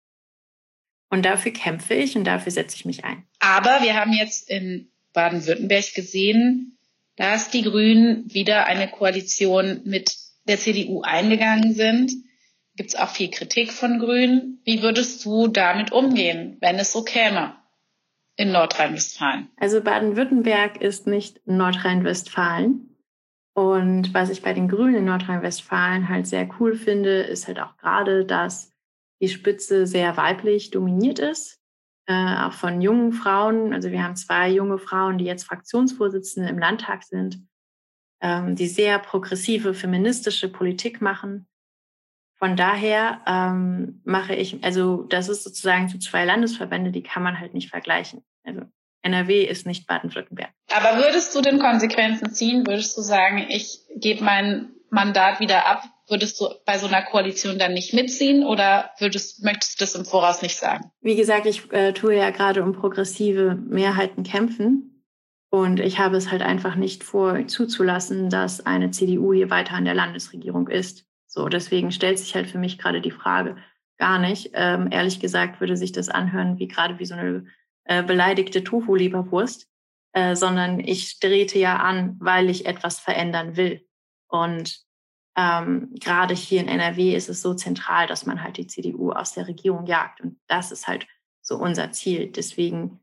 Und 1.10 1.26
dafür 1.26 1.52
kämpfe 1.52 1.94
ich 1.94 2.16
und 2.16 2.26
dafür 2.26 2.52
setze 2.52 2.76
ich 2.76 2.86
mich 2.86 3.04
ein. 3.04 3.26
Aber 3.40 3.82
wir 3.82 3.96
haben 3.96 4.14
jetzt 4.14 4.50
in 4.50 4.92
Baden-Württemberg 5.14 5.94
gesehen, 5.94 6.78
dass 7.16 7.50
die 7.50 7.62
Grünen 7.62 8.34
wieder 8.34 8.66
eine 8.66 8.90
Koalition 8.90 9.82
mit 9.86 10.14
der 10.48 10.60
CDU 10.60 11.02
eingegangen 11.02 11.74
sind. 11.74 12.12
Gibt 12.76 12.90
es 12.90 12.96
auch 12.96 13.10
viel 13.10 13.30
Kritik 13.30 13.72
von 13.72 14.00
Grünen. 14.00 14.62
Wie 14.66 14.82
würdest 14.82 15.24
du 15.24 15.48
damit 15.48 15.94
umgehen, 15.94 16.58
wenn 16.60 16.76
es 16.76 16.92
so 16.92 17.04
käme? 17.04 17.56
in 18.38 18.52
Nordrhein-Westfalen? 18.52 19.50
Also 19.58 19.82
Baden-Württemberg 19.82 20.82
ist 20.82 21.08
nicht 21.08 21.42
Nordrhein-Westfalen. 21.46 22.95
Und 23.56 24.14
was 24.14 24.30
ich 24.30 24.42
bei 24.42 24.54
den 24.54 24.68
Grünen 24.68 24.96
in 24.96 25.06
Nordrhein-Westfalen 25.06 26.10
halt 26.10 26.28
sehr 26.28 26.50
cool 26.60 26.76
finde, 26.76 27.22
ist 27.22 27.48
halt 27.48 27.60
auch 27.60 27.78
gerade, 27.78 28.26
dass 28.26 28.72
die 29.22 29.30
Spitze 29.30 29.88
sehr 29.88 30.18
weiblich 30.18 30.72
dominiert 30.72 31.20
ist, 31.20 31.62
äh, 32.06 32.36
auch 32.38 32.52
von 32.52 32.82
jungen 32.82 33.14
Frauen. 33.14 33.74
Also 33.74 33.92
wir 33.92 34.04
haben 34.04 34.18
zwei 34.18 34.52
junge 34.52 34.78
Frauen, 34.78 35.18
die 35.18 35.26
jetzt 35.26 35.46
Fraktionsvorsitzende 35.46 36.50
im 36.50 36.60
Landtag 36.60 37.04
sind, 37.04 37.48
ähm, 38.22 38.58
die 38.58 38.68
sehr 38.68 39.00
progressive 39.00 39.74
feministische 39.74 40.50
Politik 40.52 41.00
machen. 41.00 41.48
Von 42.38 42.58
daher 42.58 43.22
ähm, 43.26 44.02
mache 44.04 44.36
ich, 44.36 44.62
also 44.66 45.04
das 45.04 45.30
ist 45.30 45.46
sozusagen 45.46 45.88
zu 45.88 45.98
zwei 46.00 46.26
Landesverbände, 46.26 46.92
die 46.92 47.04
kann 47.04 47.24
man 47.24 47.40
halt 47.40 47.54
nicht 47.54 47.70
vergleichen. 47.70 48.22
Also 48.44 48.64
NRW 49.06 49.44
ist 49.44 49.66
nicht 49.66 49.88
Baden-Württemberg. 49.88 50.50
Aber 50.74 50.98
würdest 50.98 51.36
du 51.36 51.42
denn 51.42 51.60
Konsequenzen 51.60 52.34
ziehen? 52.34 52.66
Würdest 52.66 52.98
du 52.98 53.02
sagen, 53.02 53.46
ich 53.50 53.80
gebe 53.96 54.24
mein 54.24 54.72
Mandat 54.90 55.40
wieder 55.40 55.68
ab? 55.68 55.84
Würdest 56.08 56.40
du 56.40 56.50
bei 56.66 56.78
so 56.78 56.88
einer 56.88 57.04
Koalition 57.04 57.58
dann 57.58 57.74
nicht 57.74 57.94
mitziehen 57.94 58.44
oder 58.44 58.92
würdest, 59.00 59.44
möchtest 59.44 59.80
du 59.80 59.84
das 59.84 59.96
im 59.96 60.06
Voraus 60.06 60.42
nicht 60.42 60.58
sagen? 60.58 60.92
Wie 61.02 61.16
gesagt, 61.16 61.46
ich 61.46 61.72
äh, 61.72 61.94
tue 61.94 62.16
ja 62.16 62.30
gerade 62.32 62.64
um 62.64 62.74
progressive 62.74 63.56
Mehrheiten 63.56 64.24
kämpfen. 64.24 64.92
Und 65.50 65.80
ich 65.80 66.00
habe 66.00 66.18
es 66.18 66.32
halt 66.32 66.42
einfach 66.42 66.76
nicht 66.76 67.04
vor, 67.04 67.48
zuzulassen, 67.48 68.30
dass 68.30 68.66
eine 68.66 68.92
CDU 68.92 69.34
hier 69.34 69.50
weiter 69.50 69.78
in 69.78 69.86
der 69.86 69.94
Landesregierung 69.94 70.68
ist. 70.68 71.06
So, 71.28 71.48
deswegen 71.48 71.92
stellt 71.92 72.20
sich 72.20 72.36
halt 72.36 72.50
für 72.50 72.58
mich 72.58 72.78
gerade 72.78 73.02
die 73.02 73.12
Frage 73.12 73.56
gar 73.98 74.20
nicht. 74.20 74.52
Ähm, 74.54 74.90
ehrlich 74.92 75.20
gesagt 75.20 75.60
würde 75.60 75.78
sich 75.78 75.92
das 75.92 76.10
anhören 76.10 76.60
wie 76.60 76.68
gerade 76.68 77.00
wie 77.00 77.06
so 77.06 77.14
eine 77.14 77.46
äh, 77.86 78.04
beleidigte 78.04 78.64
Tofu-Leberwurst, 78.64 79.68
äh, 80.14 80.36
sondern 80.36 80.80
ich 80.80 81.20
drehte 81.20 81.60
ja 81.60 81.78
an, 81.78 82.18
weil 82.20 82.50
ich 82.50 82.66
etwas 82.66 83.00
verändern 83.00 83.56
will. 83.58 83.88
Und 84.28 84.80
ähm, 85.38 85.94
gerade 86.00 86.34
hier 86.34 86.62
in 86.62 86.68
NRW 86.68 87.16
ist 87.16 87.30
es 87.30 87.42
so 87.42 87.54
zentral, 87.54 88.08
dass 88.08 88.26
man 88.26 88.42
halt 88.42 88.58
die 88.58 88.68
CDU 88.68 89.12
aus 89.12 89.34
der 89.34 89.48
Regierung 89.48 89.86
jagt. 89.86 90.22
Und 90.22 90.40
das 90.48 90.72
ist 90.72 90.88
halt 90.88 91.08
so 91.42 91.58
unser 91.58 91.92
Ziel. 91.92 92.32
Deswegen 92.32 93.00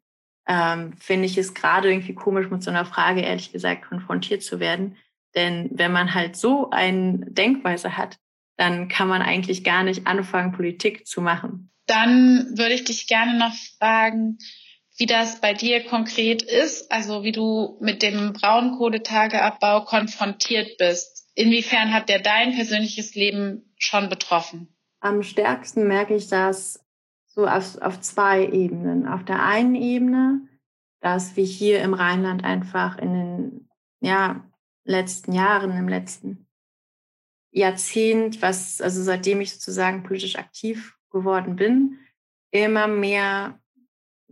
ähm, 0.49 0.95
finde 0.97 1.27
ich 1.27 1.39
es 1.39 1.55
gerade 1.55 1.91
irgendwie 1.91 2.15
komisch, 2.15 2.51
mit 2.51 2.62
so 2.62 2.71
einer 2.71 2.85
Frage 2.85 3.21
ehrlich 3.21 3.53
gesagt 3.53 3.89
konfrontiert 3.89 4.43
zu 4.43 4.61
werden. 4.61 4.97
Denn 5.35 5.71
wenn 5.73 5.93
man 5.93 6.15
halt 6.15 6.37
so 6.37 6.71
eine 6.71 7.19
Denkweise 7.27 7.97
hat, 7.97 8.19
dann 8.57 8.89
kann 8.89 9.09
man 9.09 9.23
eigentlich 9.23 9.65
gar 9.65 9.83
nicht 9.83 10.07
anfangen, 10.07 10.53
Politik 10.53 11.07
zu 11.07 11.21
machen. 11.21 11.71
Dann 11.87 12.57
würde 12.57 12.75
ich 12.75 12.85
dich 12.85 13.07
gerne 13.07 13.39
noch 13.39 13.55
fragen, 13.79 14.39
wie 15.02 15.06
das 15.06 15.40
bei 15.40 15.52
dir 15.52 15.85
konkret 15.85 16.44
ist, 16.44 16.92
also 16.92 17.25
wie 17.25 17.32
du 17.32 17.76
mit 17.80 18.04
dem 18.04 18.35
Braunkohletageabbau 18.35 19.85
konfrontiert 19.85 20.78
bist. 20.78 21.28
Inwiefern 21.35 21.92
hat 21.92 22.09
der 22.09 22.21
dein 22.21 22.54
persönliches 22.54 23.16
Leben 23.16 23.75
schon 23.76 24.09
betroffen? 24.09 24.68
Am 25.00 25.25
stärksten 25.25 25.88
merke 25.88 26.14
ich 26.14 26.28
das 26.28 26.87
so 27.26 27.49
auf, 27.49 27.82
auf 27.82 28.00
zwei 28.00 28.47
Ebenen. 28.47 29.09
Auf 29.09 29.25
der 29.25 29.44
einen 29.44 29.75
Ebene, 29.75 30.47
dass 31.00 31.35
wir 31.35 31.44
hier 31.44 31.82
im 31.82 31.94
Rheinland 31.94 32.44
einfach 32.44 32.97
in 32.99 33.12
den 33.12 33.68
ja, 33.99 34.49
letzten 34.85 35.32
Jahren, 35.32 35.76
im 35.76 35.88
letzten 35.88 36.47
Jahrzehnt, 37.50 38.40
was, 38.40 38.80
also 38.80 39.02
seitdem 39.02 39.40
ich 39.40 39.52
sozusagen 39.52 40.04
politisch 40.04 40.37
aktiv 40.37 40.97
geworden 41.11 41.56
bin, 41.56 41.99
immer 42.52 42.87
mehr 42.87 43.59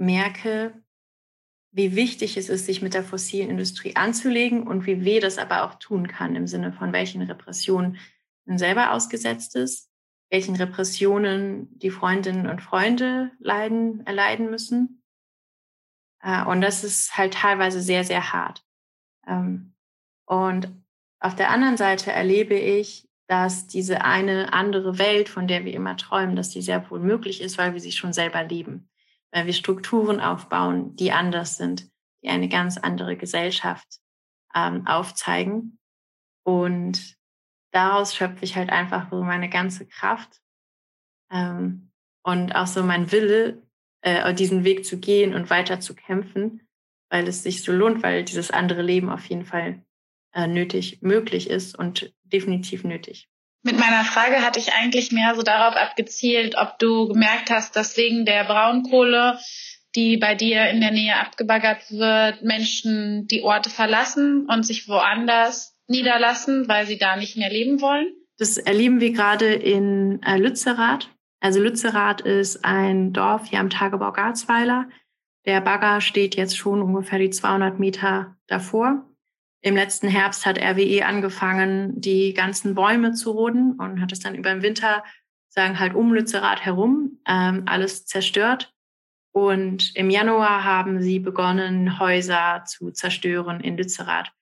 merke, 0.01 0.73
wie 1.73 1.95
wichtig 1.95 2.37
es 2.37 2.49
ist, 2.49 2.67
sich 2.67 2.83
mit 2.83 2.95
der 2.95 3.05
fossilen 3.05 3.51
Industrie 3.51 3.95
anzulegen 3.95 4.67
und 4.67 4.87
wie 4.87 5.05
weh 5.05 5.21
das 5.21 5.39
aber 5.39 5.63
auch 5.65 5.75
tun 5.75 6.09
kann 6.09 6.35
im 6.35 6.47
Sinne 6.47 6.73
von 6.73 6.93
welchen 6.93 7.23
Repressionen 7.23 7.99
man 8.45 8.59
selber 8.59 8.93
ausgesetzt 8.93 9.55
ist, 9.55 9.89
welchen 10.31 10.57
Repressionen 10.57 11.79
die 11.79 11.91
Freundinnen 11.91 12.49
und 12.49 12.63
Freunde 12.63 13.31
leiden, 13.39 14.05
erleiden 14.07 14.51
müssen. 14.51 15.03
Äh, 16.23 16.45
und 16.45 16.61
das 16.61 16.83
ist 16.83 17.17
halt 17.17 17.35
teilweise 17.35 17.81
sehr, 17.81 18.03
sehr 18.03 18.33
hart. 18.33 18.65
Ähm, 19.27 19.75
und 20.27 20.69
auf 21.21 21.37
der 21.37 21.51
anderen 21.51 21.77
Seite 21.77 22.11
erlebe 22.11 22.55
ich, 22.55 23.09
dass 23.29 23.69
diese 23.69 24.03
eine 24.03 24.53
andere 24.53 24.99
Welt, 24.99 25.29
von 25.29 25.47
der 25.47 25.65
wir 25.65 25.75
immer 25.75 25.97
träumen, 25.97 26.35
dass 26.35 26.49
die 26.49 26.63
sehr 26.63 26.91
wohl 26.91 26.99
möglich 26.99 27.41
ist, 27.41 27.59
weil 27.59 27.75
wir 27.75 27.81
sie 27.81 27.93
schon 27.93 28.13
selber 28.13 28.43
leben 28.43 28.90
weil 29.33 29.47
wir 29.47 29.53
Strukturen 29.53 30.21
aufbauen, 30.21 30.97
die 30.97 31.13
anders 31.13 31.57
sind, 31.57 31.91
die 32.23 32.29
eine 32.29 32.49
ganz 32.49 32.79
andere 32.79 33.17
Gesellschaft 33.17 33.87
ähm, 34.55 34.87
aufzeigen. 34.87 35.79
Und 36.45 37.17
daraus 37.73 38.15
schöpfe 38.15 38.45
ich 38.45 38.57
halt 38.57 38.71
einfach 38.71 39.11
so 39.11 39.23
meine 39.23 39.49
ganze 39.49 39.87
Kraft 39.87 40.41
ähm, 41.31 41.91
und 42.23 42.55
auch 42.55 42.67
so 42.67 42.83
mein 42.83 43.13
Wille, 43.13 43.63
äh, 44.03 44.35
diesen 44.35 44.65
Weg 44.65 44.85
zu 44.85 44.99
gehen 44.99 45.35
und 45.35 45.51
weiter 45.51 45.81
zu 45.81 45.95
kämpfen, 45.95 46.67
weil 47.11 47.29
es 47.29 47.43
sich 47.43 47.63
so 47.63 47.73
lohnt, 47.73 48.03
weil 48.03 48.25
dieses 48.25 48.51
andere 48.51 48.83
Leben 48.83 49.11
auf 49.11 49.27
jeden 49.27 49.45
Fall 49.45 49.85
äh, 50.33 50.47
nötig, 50.47 51.03
möglich 51.03 51.51
ist 51.51 51.79
und 51.79 52.15
definitiv 52.25 52.85
nötig. 52.85 53.30
Mit 53.63 53.79
meiner 53.79 54.05
Frage 54.05 54.43
hatte 54.43 54.59
ich 54.59 54.73
eigentlich 54.73 55.13
mehr 55.13 55.35
so 55.35 55.43
darauf 55.43 55.77
abgezielt, 55.77 56.55
ob 56.57 56.79
du 56.79 57.09
gemerkt 57.09 57.51
hast, 57.51 57.77
dass 57.77 57.97
wegen 57.97 58.25
der 58.25 58.45
Braunkohle, 58.45 59.39
die 59.95 60.17
bei 60.17 60.35
dir 60.35 60.71
in 60.71 60.81
der 60.81 60.93
Nähe 60.93 61.17
abgebaggert 61.17 61.91
wird, 61.91 62.43
Menschen 62.43 63.27
die 63.27 63.43
Orte 63.43 63.69
verlassen 63.69 64.47
und 64.49 64.65
sich 64.65 64.89
woanders 64.89 65.77
niederlassen, 65.89 66.69
weil 66.69 66.87
sie 66.87 66.97
da 66.97 67.17
nicht 67.17 67.37
mehr 67.37 67.51
leben 67.51 67.83
wollen? 67.83 68.09
Das 68.39 68.57
erleben 68.57 69.01
wir 69.01 69.13
gerade 69.13 69.53
in 69.53 70.23
äh, 70.23 70.39
Lützerath. 70.39 71.11
Also 71.41 71.61
Lützerath 71.61 72.23
ist 72.23 72.65
ein 72.65 73.13
Dorf 73.13 73.49
hier 73.51 73.61
am 73.61 73.69
Tagebau 73.69 74.13
Garzweiler. 74.13 74.89
Der 75.45 75.61
Bagger 75.61 76.01
steht 76.01 76.37
jetzt 76.37 76.57
schon 76.57 76.81
ungefähr 76.81 77.19
die 77.19 77.31
200 77.31 77.79
Meter 77.79 78.37
davor. 78.47 79.10
Im 79.63 79.77
letzten 79.77 80.09
Herbst 80.09 80.47
hat 80.47 80.59
RWE 80.59 81.05
angefangen, 81.05 82.01
die 82.01 82.33
ganzen 82.33 82.75
Bäume 82.75 83.13
zu 83.13 83.33
roden 83.33 83.73
und 83.79 84.01
hat 84.01 84.13
es 84.13 84.21
dann 84.21 84.35
über 84.35 84.51
den 84.51 84.63
Winter, 84.63 85.05
sagen 85.49 85.79
halt 85.79 85.95
um 85.95 86.15
Lützerath 86.15 86.61
herum, 86.61 87.21
ähm, 87.27 87.65
alles 87.67 88.07
zerstört. 88.07 88.73
Und 89.33 89.95
im 89.97 90.11
Januar 90.11 90.65
haben 90.65 91.03
sie 91.03 91.19
begonnen, 91.19 91.99
Häuser 91.99 92.65
zu 92.67 92.91
zerstören 92.91 93.61
in 93.61 93.77
Lützerath. 93.77 94.33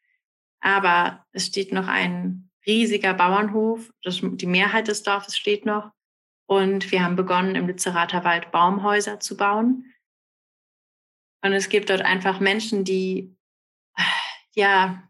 Aber 0.60 1.26
es 1.32 1.46
steht 1.46 1.72
noch 1.72 1.88
ein 1.88 2.50
riesiger 2.66 3.14
Bauernhof. 3.14 3.92
Das, 4.02 4.20
die 4.22 4.46
Mehrheit 4.46 4.88
des 4.88 5.02
Dorfes 5.02 5.36
steht 5.36 5.66
noch. 5.66 5.90
Und 6.46 6.90
wir 6.92 7.02
haben 7.02 7.16
begonnen, 7.16 7.56
im 7.56 7.66
Lützerater 7.66 8.24
Wald 8.24 8.50
Baumhäuser 8.52 9.20
zu 9.20 9.36
bauen. 9.36 9.92
Und 11.42 11.52
es 11.52 11.68
gibt 11.68 11.90
dort 11.90 12.02
einfach 12.02 12.40
Menschen, 12.40 12.84
die, 12.84 13.36
ja, 14.54 15.07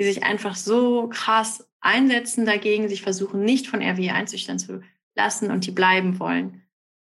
die 0.00 0.04
sich 0.04 0.22
einfach 0.22 0.56
so 0.56 1.08
krass 1.08 1.68
einsetzen 1.80 2.46
dagegen, 2.46 2.88
sich 2.88 3.02
versuchen, 3.02 3.44
nicht 3.44 3.66
von 3.66 3.82
RWE 3.82 4.14
einzüchtern 4.14 4.58
zu 4.58 4.80
lassen 5.14 5.50
und 5.50 5.66
die 5.66 5.72
bleiben 5.72 6.18
wollen. 6.18 6.62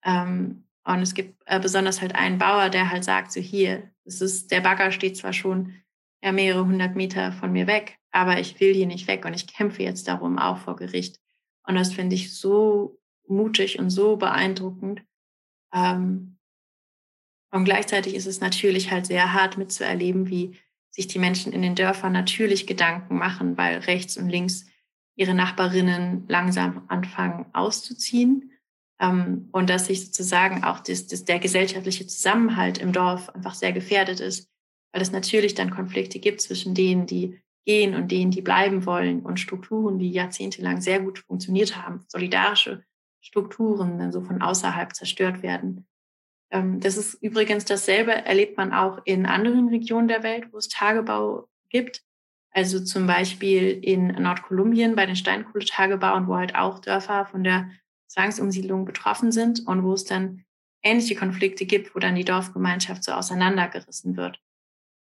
Ähm, 0.05 0.65
und 0.85 0.99
es 0.99 1.15
gibt 1.15 1.43
äh, 1.47 1.59
besonders 1.59 2.03
halt 2.03 2.15
einen 2.15 2.37
Bauer, 2.37 2.69
der 2.69 2.91
halt 2.91 3.03
sagt, 3.03 3.33
so 3.33 3.41
hier, 3.41 3.91
es 4.05 4.21
ist, 4.21 4.51
der 4.51 4.61
Bagger 4.61 4.93
steht 4.93 5.17
zwar 5.17 5.33
schon 5.33 5.75
ja, 6.23 6.33
mehrere 6.33 6.67
hundert 6.67 6.95
Meter 6.95 7.33
von 7.33 7.51
mir 7.51 7.67
weg, 7.67 7.99
aber 8.11 8.39
ich 8.39 8.61
will 8.61 8.75
hier 8.75 8.87
nicht 8.87 9.09
weg 9.09 9.25
und 9.25 9.33
ich 9.33 9.47
kämpfe 9.47 9.83
jetzt 9.83 10.07
darum 10.07 10.39
auch 10.39 10.59
vor 10.59 10.77
Gericht. 10.77 11.19
Und 11.67 11.77
das 11.77 11.95
finde 11.95 12.15
ich 12.15 12.37
so 12.37 13.01
mutig 13.27 13.79
und 13.79 13.89
so 13.89 14.17
beeindruckend. 14.19 15.03
Ähm, 15.73 16.37
und 17.53 17.65
gleichzeitig 17.65 18.15
ist 18.15 18.27
es 18.27 18.41
natürlich 18.41 18.91
halt 18.91 19.07
sehr 19.07 19.33
hart 19.33 19.57
mitzuerleben, 19.57 20.29
wie 20.29 20.59
sich 20.93 21.09
die 21.09 21.19
Menschen 21.19 21.53
in 21.53 21.63
den 21.63 21.75
Dörfern 21.75 22.13
natürlich 22.13 22.67
Gedanken 22.67 23.17
machen, 23.17 23.57
weil 23.57 23.79
rechts 23.79 24.17
und 24.17 24.29
links 24.29 24.67
ihre 25.17 25.35
Nachbarinnen 25.35 26.25
langsam 26.29 26.85
anfangen 26.89 27.47
auszuziehen 27.53 28.53
ähm, 29.01 29.49
und 29.53 29.69
dass 29.69 29.87
sich 29.87 30.07
sozusagen 30.07 30.65
auch 30.65 30.81
das, 30.81 31.07
das, 31.07 31.25
der 31.25 31.39
gesellschaftliche 31.39 32.07
Zusammenhalt 32.07 32.79
im 32.79 32.93
Dorf 32.93 33.29
einfach 33.31 33.55
sehr 33.55 33.73
gefährdet 33.73 34.21
ist, 34.21 34.49
weil 34.93 35.03
es 35.03 35.13
natürlich 35.13 35.55
dann 35.55 35.71
Konflikte 35.71 36.19
gibt 36.19 36.41
zwischen 36.41 36.75
denen, 36.75 37.07
die 37.07 37.41
gehen 37.65 37.95
und 37.95 38.11
denen, 38.11 38.31
die 38.31 38.43
bleiben 38.43 38.87
wollen 38.87 39.21
und 39.21 39.41
Strukturen, 39.41 39.99
die 39.99 40.11
jahrzehntelang 40.11 40.81
sehr 40.81 41.01
gut 41.01 41.21
funktioniert 41.21 41.77
haben, 41.77 42.05
solidarische 42.09 42.85
Strukturen 43.21 43.99
dann 43.99 44.13
so 44.13 44.21
von 44.21 44.43
außerhalb 44.43 44.95
zerstört 44.95 45.43
werden. 45.43 45.87
Ähm, 46.53 46.81
das 46.81 46.97
ist 46.97 47.15
übrigens 47.15 47.65
dasselbe, 47.65 48.13
erlebt 48.13 48.57
man 48.57 48.73
auch 48.73 49.01
in 49.05 49.27
anderen 49.27 49.69
Regionen 49.69 50.07
der 50.07 50.23
Welt, 50.23 50.53
wo 50.53 50.59
es 50.59 50.69
Tagebau 50.69 51.49
gibt. 51.71 52.03
Also 52.51 52.85
zum 52.85 53.07
Beispiel 53.07 53.71
in 53.83 54.09
Nordkolumbien 54.09 54.95
bei 54.95 55.07
den 55.07 55.17
Steinkohletagebauen, 55.17 56.29
wo 56.29 56.37
halt 56.37 56.55
auch 56.55 56.79
Dörfer 56.79 57.25
von 57.25 57.43
der 57.43 57.71
Zwangsumsiedlung 58.09 58.85
betroffen 58.85 59.33
sind 59.33 59.67
und 59.67 59.83
wo 59.83 59.95
es 59.95 60.05
dann 60.05 60.45
ähnliche 60.83 61.15
Konflikte 61.15 61.65
gibt, 61.65 61.95
wo 61.95 61.99
dann 61.99 62.15
die 62.15 62.27
Dorfgemeinschaft 62.27 63.03
so 63.03 63.13
auseinandergerissen 63.13 64.19
wird. 64.19 64.39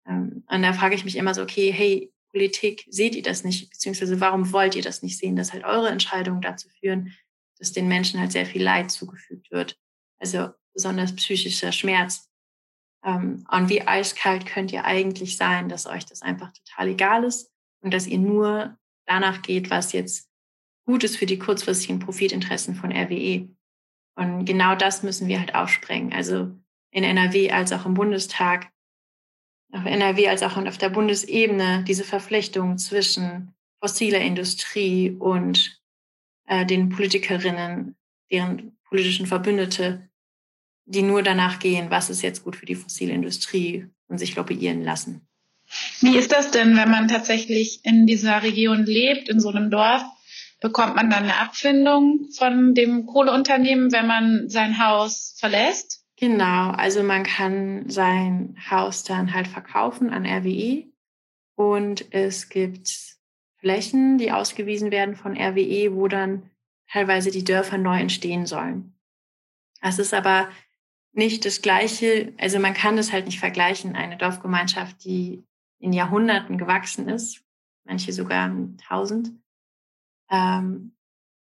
Ähm, 0.07 0.43
und 0.47 0.61
da 0.61 0.73
frage 0.73 0.93
ich 0.93 1.03
mich 1.03 1.15
immer 1.15 1.33
so, 1.33 1.41
okay, 1.41 1.71
hey, 1.71 2.13
Politik, 2.31 2.85
seht 2.89 3.15
ihr 3.15 3.23
das 3.23 3.43
nicht? 3.43 3.71
Beziehungsweise 3.71 4.19
warum 4.19 4.51
wollt 4.51 4.75
ihr 4.75 4.83
das 4.83 5.01
nicht 5.01 5.17
sehen, 5.17 5.35
dass 5.35 5.53
halt 5.53 5.63
eure 5.63 5.89
Entscheidungen 5.89 6.41
dazu 6.41 6.67
führen, 6.79 7.13
dass 7.57 7.71
den 7.71 7.87
Menschen 7.87 8.19
halt 8.19 8.31
sehr 8.31 8.45
viel 8.45 8.63
Leid 8.63 8.91
zugefügt 8.91 9.49
wird? 9.51 9.79
Also 10.19 10.49
besonders 10.73 11.15
psychischer 11.15 11.71
Schmerz. 11.71 12.29
Ähm, 13.03 13.45
und 13.51 13.69
wie 13.69 13.85
eiskalt 13.87 14.45
könnt 14.45 14.71
ihr 14.71 14.85
eigentlich 14.85 15.37
sein, 15.37 15.69
dass 15.69 15.85
euch 15.85 16.05
das 16.05 16.21
einfach 16.21 16.51
total 16.51 16.89
egal 16.89 17.23
ist 17.23 17.51
und 17.81 17.93
dass 17.93 18.07
ihr 18.07 18.19
nur 18.19 18.77
danach 19.05 19.41
geht, 19.41 19.69
was 19.69 19.91
jetzt 19.91 20.29
gut 20.85 21.03
ist 21.03 21.17
für 21.17 21.25
die 21.25 21.39
kurzfristigen 21.39 21.99
Profitinteressen 21.99 22.75
von 22.75 22.91
RWE. 22.91 23.49
Und 24.15 24.45
genau 24.45 24.75
das 24.75 25.03
müssen 25.03 25.27
wir 25.27 25.39
halt 25.39 25.55
aufsprengen. 25.55 26.13
Also 26.13 26.51
in 26.91 27.03
NRW 27.03 27.51
als 27.51 27.71
auch 27.71 27.85
im 27.85 27.93
Bundestag, 27.93 28.69
auf 29.71 29.85
NRW 29.85 30.29
als 30.29 30.43
auch 30.43 30.55
auf 30.55 30.77
der 30.77 30.89
Bundesebene, 30.89 31.83
diese 31.87 32.03
Verflechtung 32.03 32.77
zwischen 32.77 33.55
fossiler 33.79 34.19
Industrie 34.19 35.11
und 35.11 35.81
äh, 36.45 36.65
den 36.65 36.89
Politikerinnen, 36.89 37.95
deren 38.31 38.77
politischen 38.85 39.25
Verbündete, 39.25 40.09
die 40.85 41.01
nur 41.01 41.23
danach 41.23 41.59
gehen, 41.59 41.89
was 41.89 42.09
ist 42.09 42.21
jetzt 42.21 42.43
gut 42.43 42.55
für 42.55 42.65
die 42.65 42.75
fossile 42.75 43.13
Industrie 43.13 43.87
und 44.07 44.17
sich 44.17 44.35
lobbyieren 44.35 44.83
lassen. 44.83 45.27
Wie 46.01 46.17
ist 46.17 46.31
das 46.31 46.51
denn, 46.51 46.75
wenn 46.75 46.91
man 46.91 47.07
tatsächlich 47.07 47.83
in 47.83 48.05
dieser 48.05 48.43
Region 48.43 48.85
lebt, 48.85 49.29
in 49.29 49.39
so 49.39 49.49
einem 49.49 49.71
Dorf? 49.71 50.03
Bekommt 50.59 50.95
man 50.95 51.09
dann 51.09 51.23
eine 51.23 51.37
Abfindung 51.39 52.29
von 52.37 52.73
dem 52.73 53.05
Kohleunternehmen, 53.05 53.91
wenn 53.91 54.07
man 54.07 54.49
sein 54.49 54.77
Haus 54.83 55.35
verlässt? 55.39 56.03
Genau, 56.17 56.71
also 56.71 57.03
man 57.03 57.23
kann 57.23 57.89
sein 57.89 58.55
Haus 58.69 59.03
dann 59.03 59.33
halt 59.33 59.47
verkaufen 59.47 60.09
an 60.09 60.25
RWE 60.25 60.85
und 61.55 62.13
es 62.13 62.49
gibt 62.49 63.17
Flächen, 63.57 64.17
die 64.17 64.31
ausgewiesen 64.31 64.91
werden 64.91 65.15
von 65.15 65.35
RWE, 65.35 65.95
wo 65.95 66.07
dann 66.07 66.49
teilweise 66.89 67.31
die 67.31 67.43
Dörfer 67.43 67.77
neu 67.77 67.99
entstehen 67.99 68.45
sollen. 68.45 68.93
Es 69.81 69.99
ist 69.99 70.13
aber 70.13 70.49
nicht 71.13 71.45
das 71.45 71.61
Gleiche, 71.61 72.33
also 72.39 72.59
man 72.59 72.73
kann 72.73 72.97
das 72.97 73.11
halt 73.11 73.25
nicht 73.25 73.39
vergleichen, 73.39 73.95
eine 73.95 74.17
Dorfgemeinschaft, 74.17 75.03
die 75.05 75.43
in 75.79 75.93
Jahrhunderten 75.93 76.57
gewachsen 76.57 77.07
ist, 77.07 77.43
manche 77.85 78.11
sogar 78.11 78.51
tausend, 78.87 79.31
ähm, 80.29 80.95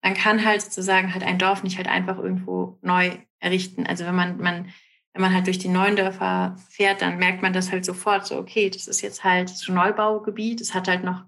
man 0.05 0.13
kann 0.13 0.45
halt 0.45 0.61
sozusagen 0.61 1.13
halt 1.13 1.23
ein 1.23 1.39
Dorf 1.39 1.63
nicht 1.63 1.77
halt 1.77 1.87
einfach 1.87 2.19
irgendwo 2.19 2.77
neu 2.81 3.17
errichten. 3.39 3.87
Also 3.87 4.05
wenn 4.05 4.13
man, 4.13 4.37
man, 4.37 4.69
wenn 5.13 5.21
man 5.21 5.33
halt 5.33 5.47
durch 5.47 5.57
die 5.57 5.67
neuen 5.67 5.95
Dörfer 5.95 6.55
fährt, 6.69 7.01
dann 7.01 7.17
merkt 7.17 7.41
man 7.41 7.53
das 7.53 7.71
halt 7.71 7.85
sofort 7.85 8.27
so, 8.27 8.37
okay, 8.37 8.69
das 8.69 8.87
ist 8.87 9.01
jetzt 9.01 9.23
halt 9.23 9.49
so 9.49 9.73
Neubaugebiet, 9.73 10.61
es 10.61 10.75
hat 10.75 10.87
halt 10.87 11.03
noch, 11.03 11.23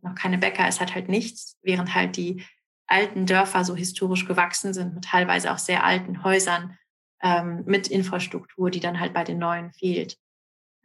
noch 0.00 0.14
keine 0.14 0.38
Bäcker, 0.38 0.66
es 0.66 0.80
hat 0.80 0.94
halt 0.94 1.10
nichts, 1.10 1.58
während 1.62 1.94
halt 1.94 2.16
die 2.16 2.42
alten 2.86 3.26
Dörfer 3.26 3.64
so 3.64 3.76
historisch 3.76 4.24
gewachsen 4.24 4.72
sind 4.72 4.94
mit 4.94 5.04
teilweise 5.04 5.52
auch 5.52 5.58
sehr 5.58 5.84
alten 5.84 6.24
Häusern 6.24 6.78
ähm, 7.22 7.62
mit 7.66 7.88
Infrastruktur, 7.88 8.70
die 8.70 8.80
dann 8.80 9.00
halt 9.00 9.14
bei 9.14 9.24
den 9.24 9.38
neuen 9.38 9.72
fehlt. 9.72 10.18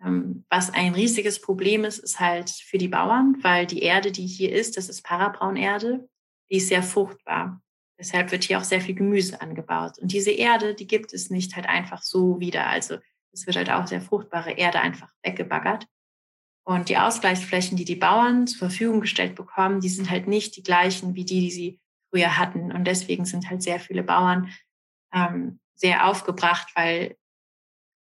Ähm, 0.03 0.45
was 0.49 0.73
ein 0.73 0.93
riesiges 0.93 1.41
Problem 1.41 1.83
ist, 1.83 1.99
ist 1.99 2.19
halt 2.19 2.49
für 2.49 2.77
die 2.77 2.87
Bauern, 2.87 3.37
weil 3.41 3.65
die 3.65 3.81
Erde, 3.81 4.11
die 4.11 4.27
hier 4.27 4.53
ist, 4.53 4.77
das 4.77 4.89
ist 4.89 5.03
Parabraunerde, 5.03 6.07
die 6.49 6.57
ist 6.57 6.69
sehr 6.69 6.83
fruchtbar. 6.83 7.61
Deshalb 7.99 8.31
wird 8.31 8.43
hier 8.43 8.59
auch 8.59 8.63
sehr 8.63 8.81
viel 8.81 8.93
Gemüse 8.93 9.41
angebaut. 9.41 9.97
Und 9.97 10.11
diese 10.11 10.31
Erde, 10.31 10.75
die 10.75 10.85
gibt 10.85 11.13
es 11.13 11.31
nicht 11.31 11.55
halt 11.55 11.67
einfach 11.67 12.03
so 12.03 12.39
wieder. 12.39 12.67
Also 12.67 12.97
es 13.31 13.47
wird 13.47 13.57
halt 13.57 13.71
auch 13.71 13.87
sehr 13.87 14.01
fruchtbare 14.01 14.51
Erde 14.51 14.79
einfach 14.79 15.11
weggebaggert. 15.23 15.87
Und 16.63 16.89
die 16.89 16.97
Ausgleichsflächen, 16.97 17.77
die 17.77 17.85
die 17.85 17.95
Bauern 17.95 18.45
zur 18.45 18.69
Verfügung 18.69 19.01
gestellt 19.01 19.35
bekommen, 19.35 19.79
die 19.79 19.89
sind 19.89 20.11
halt 20.11 20.27
nicht 20.27 20.57
die 20.57 20.63
gleichen 20.63 21.15
wie 21.15 21.25
die, 21.25 21.39
die 21.39 21.51
sie 21.51 21.79
früher 22.11 22.37
hatten. 22.37 22.71
Und 22.71 22.83
deswegen 22.85 23.25
sind 23.25 23.49
halt 23.49 23.63
sehr 23.63 23.79
viele 23.79 24.03
Bauern 24.03 24.51
ähm, 25.13 25.59
sehr 25.77 26.07
aufgebracht, 26.07 26.69
weil 26.75 27.15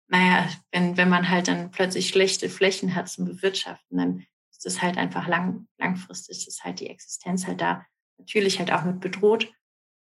naja, 0.10 0.49
wenn, 0.71 0.97
wenn 0.97 1.10
man 1.10 1.29
halt 1.29 1.47
dann 1.47 1.71
plötzlich 1.71 2.10
schlechte 2.10 2.49
Flächen 2.49 2.95
hat 2.95 3.10
zum 3.10 3.25
Bewirtschaften, 3.25 3.97
dann 3.97 4.25
ist 4.51 4.65
das 4.65 4.82
halt 4.82 4.97
einfach 4.97 5.27
lang, 5.27 5.67
langfristig, 5.77 6.47
ist 6.47 6.63
halt 6.63 6.79
die 6.79 6.89
Existenz 6.89 7.45
halt 7.47 7.62
da 7.62 7.86
natürlich 8.17 8.60
halt 8.60 8.71
auch 8.71 8.84
mit 8.84 8.99
bedroht. 8.99 9.51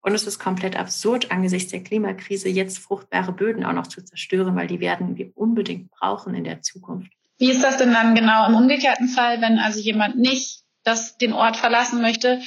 Und 0.01 0.13
es 0.13 0.25
ist 0.25 0.39
komplett 0.39 0.77
absurd, 0.77 1.31
angesichts 1.31 1.71
der 1.71 1.83
Klimakrise 1.83 2.49
jetzt 2.49 2.79
fruchtbare 2.79 3.33
Böden 3.33 3.65
auch 3.65 3.73
noch 3.73 3.87
zu 3.87 4.03
zerstören, 4.03 4.55
weil 4.55 4.67
die 4.67 4.79
werden 4.79 5.17
wir 5.17 5.31
unbedingt 5.35 5.91
brauchen 5.91 6.33
in 6.35 6.43
der 6.43 6.61
Zukunft. 6.61 7.11
Wie 7.37 7.51
ist 7.51 7.63
das 7.63 7.77
denn 7.77 7.93
dann 7.93 8.15
genau 8.15 8.47
im 8.47 8.55
umgekehrten 8.55 9.09
Fall, 9.09 9.41
wenn 9.41 9.59
also 9.59 9.79
jemand 9.79 10.17
nicht 10.17 10.63
das, 10.83 11.17
den 11.17 11.33
Ort 11.33 11.57
verlassen 11.57 12.01
möchte? 12.01 12.41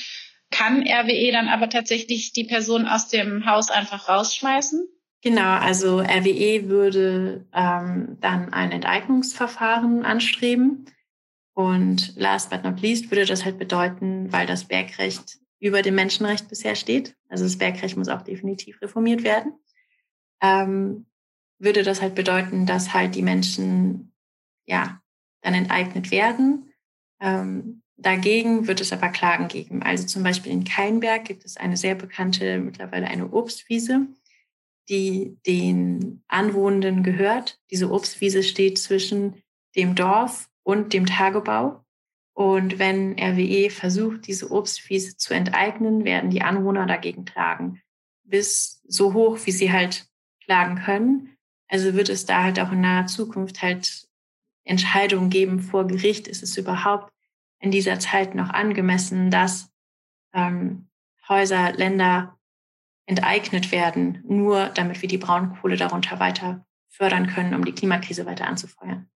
Kann 0.51 0.83
RWE 0.83 1.33
dann 1.33 1.49
aber 1.49 1.69
tatsächlich 1.69 2.33
die 2.33 2.45
Person 2.45 2.87
aus 2.87 3.09
dem 3.09 3.47
Haus 3.47 3.71
einfach 3.71 4.09
rausschmeißen? 4.09 4.87
Genau, 5.23 5.55
also 5.55 6.01
RWE 6.01 6.69
würde 6.69 7.47
ähm, 7.53 8.17
dann 8.21 8.53
ein 8.53 8.73
Enteignungsverfahren 8.73 10.05
anstreben. 10.05 10.87
Und 11.55 12.17
last 12.17 12.51
but 12.51 12.65
not 12.65 12.81
least 12.81 13.11
würde 13.11 13.25
das 13.25 13.45
halt 13.45 13.59
bedeuten, 13.59 14.33
weil 14.33 14.47
das 14.47 14.65
Bergrecht 14.65 15.39
über 15.61 15.83
dem 15.83 15.95
Menschenrecht 15.95 16.49
bisher 16.49 16.75
steht, 16.75 17.15
also 17.29 17.45
das 17.45 17.57
Bergrecht 17.57 17.97
muss 17.97 18.09
auch 18.09 18.23
definitiv 18.23 18.83
reformiert 18.83 19.23
werden, 19.23 19.53
ähm, 20.43 21.07
würde 21.61 21.85
das 21.85 22.03
halt 22.03 22.17
bedeuten, 22.17 22.67
dass 22.67 22.93
halt 22.93 23.15
die 23.15 23.23
Menschen 23.23 24.13
ja 24.67 25.01
dann 25.43 25.55
enteignet 25.55 26.11
werden. 26.11 26.73
Ähm, 27.21 27.83
dagegen 27.97 28.67
wird 28.67 28.81
es 28.81 28.93
aber 28.93 29.11
Klagen 29.11 29.47
geben. 29.47 29.85
Also 29.85 30.05
zum 30.05 30.25
Beispiel 30.25 30.51
in 30.51 30.65
Keinberg 30.65 31.27
gibt 31.27 31.45
es 31.45 31.57
eine 31.57 31.77
sehr 31.77 31.95
bekannte, 31.95 32.59
mittlerweile 32.59 33.07
eine 33.07 33.33
Obstwiese 33.33 34.09
die 34.89 35.39
den 35.47 36.23
Anwohnenden 36.29 37.03
gehört. 37.03 37.59
Diese 37.71 37.91
Obstwiese 37.91 38.43
steht 38.43 38.79
zwischen 38.79 39.43
dem 39.77 39.95
Dorf 39.95 40.49
und 40.63 40.93
dem 40.93 41.07
Tagebau. 41.07 41.85
Und 42.35 42.79
wenn 42.79 43.19
RWE 43.19 43.71
versucht, 43.71 44.27
diese 44.27 44.51
Obstwiese 44.51 45.17
zu 45.17 45.35
enteignen, 45.35 46.05
werden 46.05 46.31
die 46.31 46.43
Anwohner 46.43 46.87
dagegen 46.87 47.25
klagen. 47.25 47.81
Bis 48.25 48.81
so 48.87 49.13
hoch, 49.13 49.39
wie 49.45 49.53
sie 49.53 49.73
halt 49.73 50.07
klagen 50.45 50.77
können. 50.77 51.37
Also 51.69 51.95
wird 51.95 52.09
es 52.09 52.27
da 52.27 52.43
halt 52.43 52.59
auch 52.59 52.73
in 52.73 52.81
naher 52.81 53.07
Zukunft 53.07 53.63
halt 53.63 54.09
Entscheidungen 54.65 55.31
geben 55.31 55.61
vor 55.61 55.87
Gericht. 55.87 56.29
Ist 56.29 56.43
es 56.43 56.57
überhaupt 56.57 57.13
in 57.61 57.71
dieser 57.71 57.99
Zeit 57.99 58.35
noch 58.35 58.51
angemessen, 58.51 59.31
dass 59.31 59.71
ähm, 60.33 60.89
Häuser, 61.29 61.73
Länder 61.73 62.39
enteignet 63.13 63.73
werden, 63.73 64.23
nur 64.27 64.69
damit 64.69 65.03
wir 65.03 65.09
die 65.09 65.19
Braunkohle 65.19 65.77
darunter 65.77 66.19
weiter 66.19 66.65
fördern 66.89 67.27
können, 67.27 67.55
um 67.55 67.65
die 67.65 67.73
Klimakrise 67.73 68.27
weiter 68.27 68.47
anzufeuern. 68.47 69.09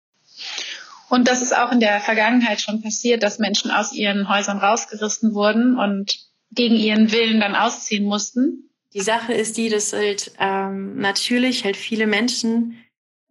Und 1.09 1.27
das 1.27 1.41
ist 1.41 1.55
auch 1.55 1.71
in 1.71 1.79
der 1.79 2.01
Vergangenheit 2.01 2.59
schon 2.59 2.81
passiert, 2.81 3.23
dass 3.23 3.39
Menschen 3.39 3.71
aus 3.71 3.93
ihren 3.93 4.27
Häusern 4.27 4.57
rausgerissen 4.57 5.33
wurden 5.33 5.77
und 5.77 6.17
gegen 6.51 6.75
ihren 6.75 7.11
Willen 7.11 7.39
dann 7.39 7.55
ausziehen 7.55 8.05
mussten. 8.05 8.69
Die 8.93 9.01
Sache 9.01 9.33
ist 9.33 9.57
die, 9.57 9.69
dass 9.69 9.93
halt 9.93 10.33
ähm, 10.39 10.97
natürlich 10.97 11.63
halt 11.63 11.77
viele 11.77 12.07
Menschen, 12.07 12.77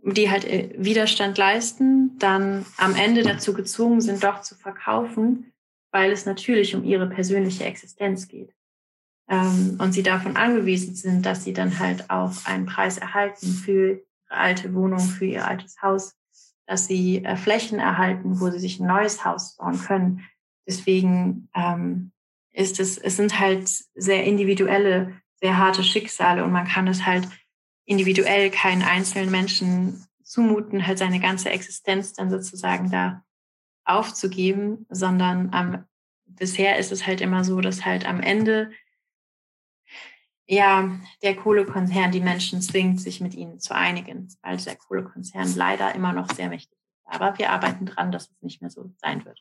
die 0.03 0.31
halt 0.31 0.44
äh, 0.44 0.70
Widerstand 0.77 1.37
leisten, 1.37 2.16
dann 2.18 2.64
am 2.77 2.94
Ende 2.94 3.22
dazu 3.22 3.55
gezwungen 3.55 4.00
sind, 4.00 4.22
doch 4.22 4.42
zu 4.42 4.55
verkaufen, 4.55 5.53
weil 5.90 6.12
es 6.12 6.27
natürlich 6.27 6.74
um 6.74 6.85
ihre 6.85 7.09
persönliche 7.09 7.64
Existenz 7.64 8.29
geht 8.29 8.54
ähm, 9.29 9.77
und 9.79 9.93
sie 9.93 10.03
davon 10.03 10.37
angewiesen 10.37 10.95
sind, 10.95 11.25
dass 11.25 11.45
sie 11.45 11.53
dann 11.53 11.79
halt 11.79 12.11
auch 12.11 12.45
einen 12.45 12.67
Preis 12.67 12.99
erhalten 12.99 13.47
für 13.47 13.89
ihre 13.91 14.05
alte 14.29 14.75
Wohnung, 14.75 15.01
für 15.01 15.25
ihr 15.25 15.47
altes 15.47 15.81
Haus, 15.83 16.15
dass 16.67 16.87
sie 16.87 17.25
äh, 17.25 17.37
Flächen 17.37 17.79
erhalten, 17.79 18.41
wo 18.41 18.51
sie 18.51 18.59
sich 18.59 18.81
ein 18.81 18.87
neues 18.87 19.25
Haus 19.25 19.57
bauen 19.57 19.81
können. 19.81 20.25
Deswegen 20.67 21.49
ähm, 21.55 22.13
ist 22.53 22.81
es, 22.81 22.99
es 22.99 23.17
sind 23.17 23.39
halt 23.39 23.69
sehr 23.95 24.25
individuelle, 24.25 25.21
sehr 25.41 25.59
harte 25.59 25.83
Schicksale 25.83 26.45
und 26.45 26.53
man 26.53 26.67
kann 26.67 26.89
es 26.89 27.05
halt 27.05 27.29
individuell 27.87 28.51
keinen 28.51 28.83
einzelnen 28.83 29.31
Menschen 29.31 30.07
zumuten, 30.23 30.87
halt 30.87 30.99
seine 30.99 31.21
ganze 31.21 31.51
Existenz 31.51 32.15
dann 32.15 32.31
sozusagen 32.31 32.91
da 32.91 33.23
aufzugeben, 33.85 34.87
sondern 34.89 35.53
am, 35.53 35.85
bisher 36.25 36.79
ist 36.79 36.93
es 36.93 37.07
halt 37.07 37.21
immer 37.21 37.45
so, 37.45 37.61
dass 37.61 37.85
halt 37.85 38.07
am 38.07 38.21
Ende 38.21 38.71
ja, 40.47 40.91
der 41.23 41.37
Kohlekonzern 41.37 42.13
die 42.13 42.21
Menschen 42.21 42.61
zwingt, 42.61 43.01
sich 43.01 43.21
mit 43.21 43.35
ihnen 43.35 43.61
zu 43.61 43.75
einigen, 43.75 44.29
weil 44.43 44.57
der 44.59 44.77
Kohlekonzern 44.77 45.55
leider 45.57 45.95
immer 45.95 46.13
noch 46.13 46.31
sehr 46.31 46.49
mächtig 46.49 46.73
ist. 46.73 46.85
Aber 47.07 47.39
wir 47.39 47.51
arbeiten 47.51 47.85
dran, 47.87 48.13
dass 48.13 48.25
es 48.25 48.43
nicht 48.43 48.63
mehr 48.63 48.71
so 48.71 48.91
sein 48.97 49.25
wird. 49.25 49.39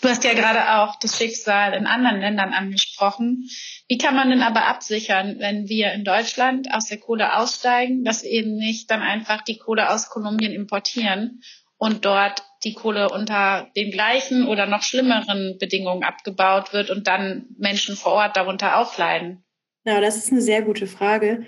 Du 0.00 0.08
hast 0.08 0.24
ja 0.24 0.34
gerade 0.34 0.80
auch 0.80 0.96
das 0.98 1.16
Schicksal 1.16 1.72
in 1.74 1.86
anderen 1.86 2.20
Ländern 2.20 2.52
angesprochen. 2.52 3.48
Wie 3.88 3.98
kann 3.98 4.16
man 4.16 4.30
denn 4.30 4.42
aber 4.42 4.66
absichern, 4.66 5.36
wenn 5.38 5.68
wir 5.68 5.92
in 5.92 6.04
Deutschland 6.04 6.72
aus 6.72 6.86
der 6.86 6.98
Kohle 6.98 7.36
aussteigen, 7.36 8.04
dass 8.04 8.24
eben 8.24 8.56
nicht 8.56 8.90
dann 8.90 9.00
einfach 9.00 9.42
die 9.42 9.58
Kohle 9.58 9.90
aus 9.90 10.10
Kolumbien 10.10 10.52
importieren 10.52 11.40
und 11.76 12.04
dort 12.04 12.42
die 12.64 12.74
Kohle 12.74 13.10
unter 13.10 13.70
den 13.76 13.90
gleichen 13.90 14.46
oder 14.46 14.66
noch 14.66 14.82
schlimmeren 14.82 15.56
Bedingungen 15.58 16.02
abgebaut 16.02 16.72
wird 16.72 16.90
und 16.90 17.06
dann 17.06 17.46
Menschen 17.58 17.96
vor 17.96 18.12
Ort 18.12 18.36
darunter 18.36 18.78
auch 18.78 18.96
leiden? 18.98 19.43
Ja, 19.84 20.00
das 20.00 20.16
ist 20.16 20.32
eine 20.32 20.40
sehr 20.40 20.62
gute 20.62 20.86
Frage. 20.86 21.46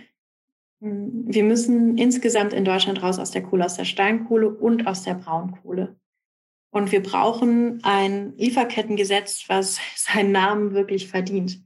Wir 0.81 1.43
müssen 1.43 1.97
insgesamt 1.97 2.53
in 2.53 2.65
Deutschland 2.65 3.03
raus 3.03 3.19
aus 3.19 3.31
der 3.31 3.43
Kohle, 3.43 3.65
aus 3.65 3.77
der 3.77 3.87
Steinkohle 3.87 4.51
und 4.51 4.87
aus 4.87 5.03
der 5.03 5.15
Braunkohle. 5.15 5.99
Und 6.71 6.93
wir 6.93 7.03
brauchen 7.03 7.83
ein 7.83 8.37
Lieferkettengesetz, 8.37 9.45
was 9.49 9.79
seinen 9.97 10.33
Namen 10.33 10.75
wirklich 10.75 11.09
verdient. 11.09 11.63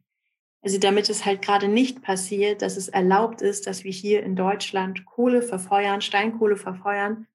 Also 0.62 0.78
damit 0.78 1.08
es 1.08 1.24
halt 1.24 1.42
gerade 1.42 1.68
nicht 1.68 2.02
passiert, 2.02 2.62
dass 2.62 2.76
es 2.76 2.88
erlaubt 2.88 3.40
ist, 3.42 3.66
dass 3.66 3.82
wir 3.82 3.92
hier 3.92 4.22
in 4.22 4.36
Deutschland 4.36 5.06
Kohle 5.06 5.42
verfeuern, 5.42 6.02
Steinkohle 6.02 6.56
verfeuern, 6.56 7.26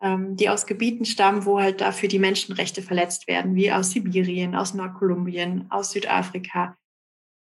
ähm, 0.00 0.36
die 0.36 0.48
aus 0.48 0.66
Gebieten 0.66 1.04
stammen, 1.04 1.44
wo 1.44 1.60
halt 1.60 1.80
dafür 1.80 2.08
die 2.08 2.20
Menschenrechte 2.20 2.80
verletzt 2.80 3.26
werden, 3.26 3.56
wie 3.56 3.72
aus 3.72 3.90
Sibirien, 3.90 4.54
aus 4.54 4.72
Nordkolumbien, 4.72 5.66
aus 5.70 5.90
Südafrika. 5.90 6.78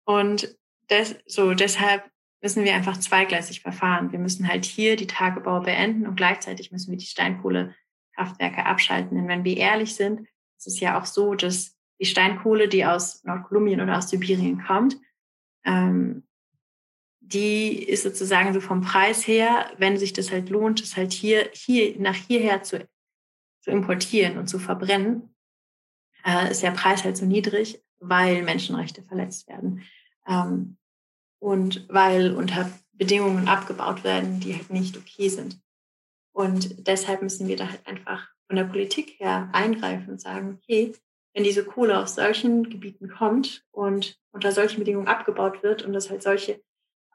Und 0.06 0.56
des, 0.90 1.16
so 1.26 1.54
deshalb 1.54 2.04
müssen 2.42 2.66
wir 2.66 2.76
einfach 2.76 2.98
zweigleisig 2.98 3.62
verfahren. 3.62 4.12
Wir 4.12 4.20
müssen 4.20 4.48
halt 4.48 4.66
hier 4.66 4.96
die 4.96 5.08
Tagebau 5.08 5.62
beenden 5.62 6.06
und 6.06 6.16
gleichzeitig 6.16 6.72
müssen 6.72 6.92
wir 6.92 6.98
die 6.98 7.06
Steinkohlekraftwerke 7.06 8.66
abschalten. 8.66 9.16
Denn 9.16 9.28
wenn 9.28 9.46
wir 9.46 9.58
ehrlich 9.58 9.96
sind, 9.96 10.28
ist 10.58 10.68
es 10.68 10.80
ja 10.80 11.00
auch 11.00 11.06
so, 11.06 11.36
dass 11.36 11.78
die 12.00 12.06
Steinkohle, 12.06 12.68
die 12.68 12.86
aus 12.86 13.24
Nordkolumbien 13.24 13.80
oder 13.80 13.98
aus 13.98 14.10
Sibirien 14.10 14.62
kommt, 14.62 14.98
ähm, 15.64 16.28
die 17.22 17.82
ist 17.82 18.04
sozusagen 18.04 18.54
so 18.54 18.60
vom 18.60 18.82
Preis 18.82 19.26
her, 19.26 19.72
wenn 19.78 19.98
sich 19.98 20.12
das 20.12 20.32
halt 20.32 20.50
lohnt, 20.50 20.82
es 20.82 20.98
halt 20.98 21.14
hier, 21.14 21.50
hier 21.54 21.98
nach 22.00 22.16
hierher 22.16 22.64
zu, 22.64 22.86
zu 23.62 23.72
importieren 23.72 24.38
und 24.38 24.48
zu 24.48 24.60
verbrennen, 24.60 25.34
äh, 26.26 26.52
ist 26.52 26.62
der 26.62 26.72
Preis 26.72 27.06
halt 27.06 27.16
so 27.16 27.26
niedrig, 27.26 27.82
weil 28.00 28.44
Menschenrechte 28.44 29.04
verletzt 29.04 29.48
werden. 29.48 29.84
Ähm, 30.28 30.78
und 31.40 31.86
weil 31.90 32.34
unter 32.36 32.72
Bedingungen 32.94 33.48
abgebaut 33.48 34.04
werden, 34.04 34.40
die 34.40 34.56
halt 34.56 34.70
nicht 34.70 34.98
okay 34.98 35.30
sind. 35.30 35.60
Und 36.32 36.88
deshalb 36.88 37.22
müssen 37.22 37.48
wir 37.48 37.58
da 37.58 37.70
halt 37.70 37.86
einfach 37.86 38.30
von 38.48 38.56
der 38.56 38.64
Politik 38.66 39.20
her 39.20 39.50
eingreifen 39.52 40.12
und 40.12 40.22
sagen, 40.22 40.60
okay, 40.62 40.94
wenn 41.34 41.44
diese 41.44 41.66
Kohle 41.66 41.98
aus 42.00 42.16
solchen 42.16 42.70
Gebieten 42.70 43.10
kommt 43.10 43.64
und 43.72 44.18
unter 44.32 44.52
solchen 44.52 44.80
Bedingungen 44.80 45.08
abgebaut 45.08 45.64
wird 45.64 45.82
und 45.82 45.94
das 45.94 46.10
halt 46.10 46.24
solche 46.24 46.62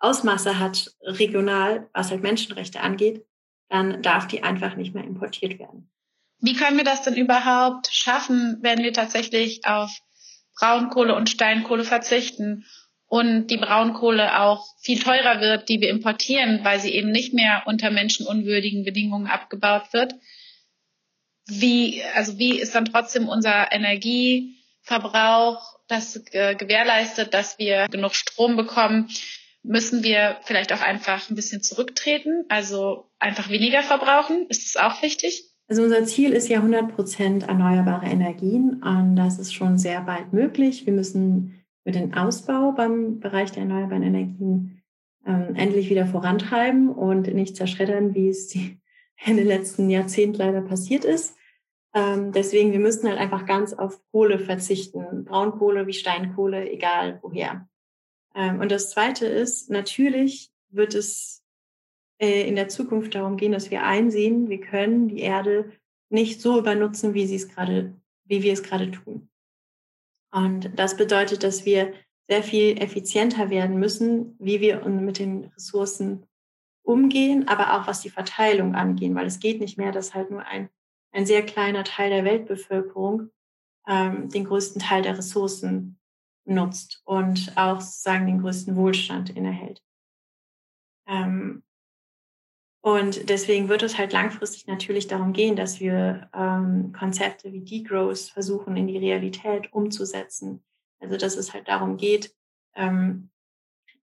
Ausmaße 0.01 0.59
hat 0.59 0.95
regional, 1.03 1.89
was 1.93 2.11
halt 2.11 2.23
Menschenrechte 2.23 2.81
angeht, 2.81 3.25
dann 3.69 4.03
darf 4.03 4.27
die 4.27 4.43
einfach 4.43 4.77
nicht 4.77 4.95
mehr 4.95 5.05
importiert 5.05 5.59
werden. 5.59 5.91
Wie 6.41 6.55
können 6.55 6.77
wir 6.77 6.85
das 6.85 7.03
denn 7.03 7.17
überhaupt 7.17 7.89
schaffen, 7.93 8.59
wenn 8.63 8.79
wir 8.79 8.93
tatsächlich 8.93 9.65
auf 9.67 9.91
Braunkohle 10.59 11.15
und 11.15 11.29
Steinkohle 11.29 11.85
verzichten 11.85 12.65
und 13.09 13.49
die 13.49 13.57
Braunkohle 13.57 14.41
auch 14.41 14.67
viel 14.81 15.03
teurer 15.03 15.41
wird, 15.41 15.69
die 15.69 15.81
wir 15.81 15.89
importieren, 15.89 16.61
weil 16.63 16.79
sie 16.79 16.93
eben 16.93 17.11
nicht 17.11 17.33
mehr 17.33 17.63
unter 17.67 17.91
menschenunwürdigen 17.91 18.85
Bedingungen 18.85 19.27
abgebaut 19.27 19.93
wird. 19.93 20.15
Wie, 21.47 22.03
also 22.15 22.39
wie 22.39 22.61
ist 22.61 22.75
dann 22.75 22.85
trotzdem 22.85 23.27
unser 23.27 23.73
Energieverbrauch, 23.73 25.79
das 25.89 26.23
äh, 26.33 26.55
gewährleistet, 26.55 27.33
dass 27.33 27.59
wir 27.59 27.89
genug 27.89 28.15
Strom 28.15 28.57
bekommen? 28.57 29.09
Müssen 29.63 30.05
wir 30.05 30.37
vielleicht 30.45 30.73
auch 30.75 30.83
einfach 30.83 31.31
ein 31.31 31.35
bisschen 31.35 31.63
zurücktreten, 31.63 32.45
also 32.51 33.11
einfach 33.19 33.49
weniger 33.49 33.83
verbrauchen? 33.83 34.47
Ist 34.51 34.75
das 34.75 34.83
auch 34.83 35.03
wichtig? 35.03 35.45
Also 35.67 35.83
unser 35.83 36.05
Ziel 36.05 36.33
ist 36.33 36.49
ja 36.49 36.59
100 36.59 36.95
Prozent 36.95 37.49
erneuerbare 37.49 38.07
Energien 38.07 38.83
und 38.83 39.17
das 39.17 39.39
ist 39.39 39.55
schon 39.55 39.79
sehr 39.79 40.03
bald 40.03 40.35
möglich. 40.35 40.87
Wir 40.87 40.93
müssen 40.93 41.58
für 41.89 41.93
den 41.93 42.13
Ausbau 42.13 42.73
beim 42.73 43.19
Bereich 43.19 43.53
der 43.53 43.63
erneuerbaren 43.63 44.03
Energien 44.03 44.83
ähm, 45.25 45.55
endlich 45.55 45.89
wieder 45.89 46.05
vorantreiben 46.05 46.91
und 46.91 47.33
nicht 47.33 47.57
zerschreddern, 47.57 48.15
wie 48.15 48.29
es 48.29 48.49
die, 48.49 48.79
in 49.25 49.39
den 49.39 49.47
letzten 49.47 49.89
Jahrzehnten 49.89 50.37
leider 50.37 50.61
passiert 50.61 51.07
ist. 51.07 51.35
Ähm, 51.95 52.31
deswegen, 52.33 52.73
wir 52.73 52.79
müssten 52.79 53.09
halt 53.09 53.19
einfach 53.19 53.47
ganz 53.47 53.73
auf 53.73 54.03
Kohle 54.13 54.39
verzichten. 54.39 55.25
Braunkohle 55.25 55.87
wie 55.87 55.95
Steinkohle, 55.95 56.71
egal 56.71 57.21
woher. 57.23 57.67
Ähm, 58.35 58.61
und 58.61 58.71
das 58.71 58.91
Zweite 58.91 59.25
ist, 59.25 59.71
natürlich 59.71 60.51
wird 60.69 60.95
es 60.95 61.43
äh, 62.19 62.47
in 62.47 62.55
der 62.55 62.69
Zukunft 62.69 63.15
darum 63.15 63.39
gehen, 63.39 63.53
dass 63.53 63.71
wir 63.71 63.85
einsehen, 63.85 64.51
wir 64.51 64.61
können 64.61 65.09
die 65.09 65.21
Erde 65.21 65.73
nicht 66.11 66.43
so 66.43 66.59
übernutzen, 66.59 67.15
wie 67.15 67.27
sie 67.27 67.37
es 67.37 67.49
gerade, 67.49 67.95
wie 68.27 68.43
wir 68.43 68.53
es 68.53 68.63
gerade 68.63 68.91
tun. 68.91 69.31
Und 70.31 70.79
das 70.79 70.97
bedeutet, 70.97 71.43
dass 71.43 71.65
wir 71.65 71.95
sehr 72.29 72.43
viel 72.43 72.81
effizienter 72.81 73.51
werden 73.51 73.79
müssen, 73.79 74.37
wie 74.39 74.61
wir 74.61 74.87
mit 74.87 75.19
den 75.19 75.45
Ressourcen 75.57 76.27
umgehen, 76.83 77.49
aber 77.49 77.75
auch 77.75 77.87
was 77.87 78.01
die 78.01 78.11
Verteilung 78.11 78.75
angeht, 78.75 79.15
weil 79.15 79.27
es 79.27 79.41
geht 79.41 79.61
nicht 79.61 79.79
mehr, 79.79 79.93
dass 79.93 80.15
halt 80.15 80.31
nur 80.31 80.45
ein, 80.45 80.69
ein 81.13 81.27
sehr 81.27 81.45
kleiner 81.45 81.85
Teil 81.85 82.11
der 82.11 82.25
Weltbevölkerung 82.25 83.31
ähm, 83.87 84.29
den 84.29 84.45
größten 84.45 84.81
Teil 84.81 85.03
der 85.03 85.17
Ressourcen 85.17 85.99
nutzt 86.45 87.03
und 87.05 87.53
auch 87.57 87.81
sozusagen 87.81 88.27
den 88.27 88.41
größten 88.41 88.77
Wohlstand 88.77 89.31
innehält. 89.31 89.83
Ähm, 91.07 91.63
und 92.81 93.29
deswegen 93.29 93.69
wird 93.69 93.83
es 93.83 93.99
halt 93.99 94.13
langfristig 94.13 94.67
natürlich 94.67 95.09
darum 95.09 95.33
gehen, 95.33 95.57
dass 95.57 95.81
wir 95.81 96.31
ähm, 96.33 96.93
Konzepte 96.93 97.53
wie 97.53 97.65
Degrowth 97.65 98.31
versuchen 98.33 98.77
in 98.77 98.87
die 98.87 98.99
Realität 98.99 99.73
umzusetzen. 99.73 100.63
Also 101.01 101.17
dass 101.17 101.37
es 101.37 101.53
halt 101.53 101.69
darum 101.69 101.97
geht, 101.97 102.35
ähm, 102.75 103.31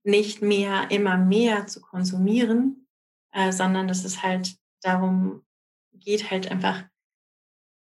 nicht 0.04 0.42
mehr 0.42 0.92
immer 0.92 1.18
mehr 1.18 1.68
zu 1.68 1.82
konsumieren, 1.82 2.88
äh, 3.32 3.52
sondern 3.52 3.88
dass 3.88 4.04
es 4.04 4.24
halt 4.24 4.56
darum 4.82 5.44
geht, 5.94 6.30
halt 6.30 6.52
einfach 6.52 6.84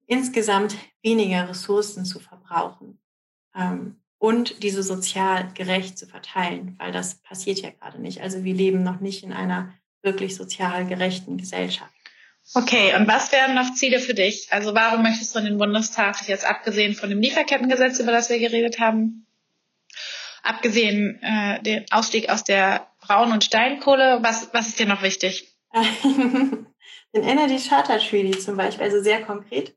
insgesamt 0.07 0.77
weniger 1.03 1.49
Ressourcen 1.49 2.05
zu 2.05 2.21
verbrauchen 2.21 3.01
ähm, 3.55 4.01
und 4.19 4.63
diese 4.63 4.83
sozial 4.83 5.53
gerecht 5.55 5.99
zu 5.99 6.07
verteilen, 6.07 6.77
weil 6.79 6.93
das 6.93 7.17
passiert 7.17 7.61
ja 7.61 7.71
gerade 7.71 8.01
nicht. 8.01 8.21
Also 8.21 8.45
wir 8.45 8.55
leben 8.55 8.83
noch 8.83 9.01
nicht 9.01 9.25
in 9.25 9.33
einer 9.33 9.75
wirklich 10.05 10.37
sozial 10.37 10.87
gerechten 10.87 11.37
Gesellschaft. 11.37 11.93
Okay, 12.53 12.95
und 12.95 13.09
was 13.09 13.33
wären 13.33 13.55
noch 13.55 13.73
Ziele 13.75 13.99
für 13.99 14.13
dich? 14.13 14.49
Also 14.51 14.75
warum 14.75 15.03
möchtest 15.03 15.35
du 15.35 15.39
in 15.39 15.47
den 15.47 15.59
Bundestag, 15.59 16.29
jetzt 16.29 16.45
abgesehen 16.45 16.95
von 16.95 17.09
dem 17.09 17.21
Lieferkettengesetz, 17.21 17.99
über 18.01 18.13
das 18.13 18.29
wir 18.29 18.39
geredet 18.39 18.79
haben, 18.79 19.27
abgesehen 20.43 21.21
äh, 21.23 21.63
den 21.63 21.87
Ausstieg 21.91 22.29
aus 22.29 22.45
der 22.45 22.87
Braun- 23.01 23.33
und 23.33 23.45
Steinkohle, 23.45 24.19
was, 24.23 24.53
was 24.53 24.69
ist 24.69 24.79
dir 24.79 24.87
noch 24.87 25.03
wichtig? 25.03 25.57
den 26.05 26.67
Energy 27.15 27.59
Charter 27.59 27.99
Treaty 27.99 28.39
zum 28.39 28.57
Beispiel, 28.57 28.85
also 28.85 29.03
sehr 29.03 29.23
konkret. 29.23 29.75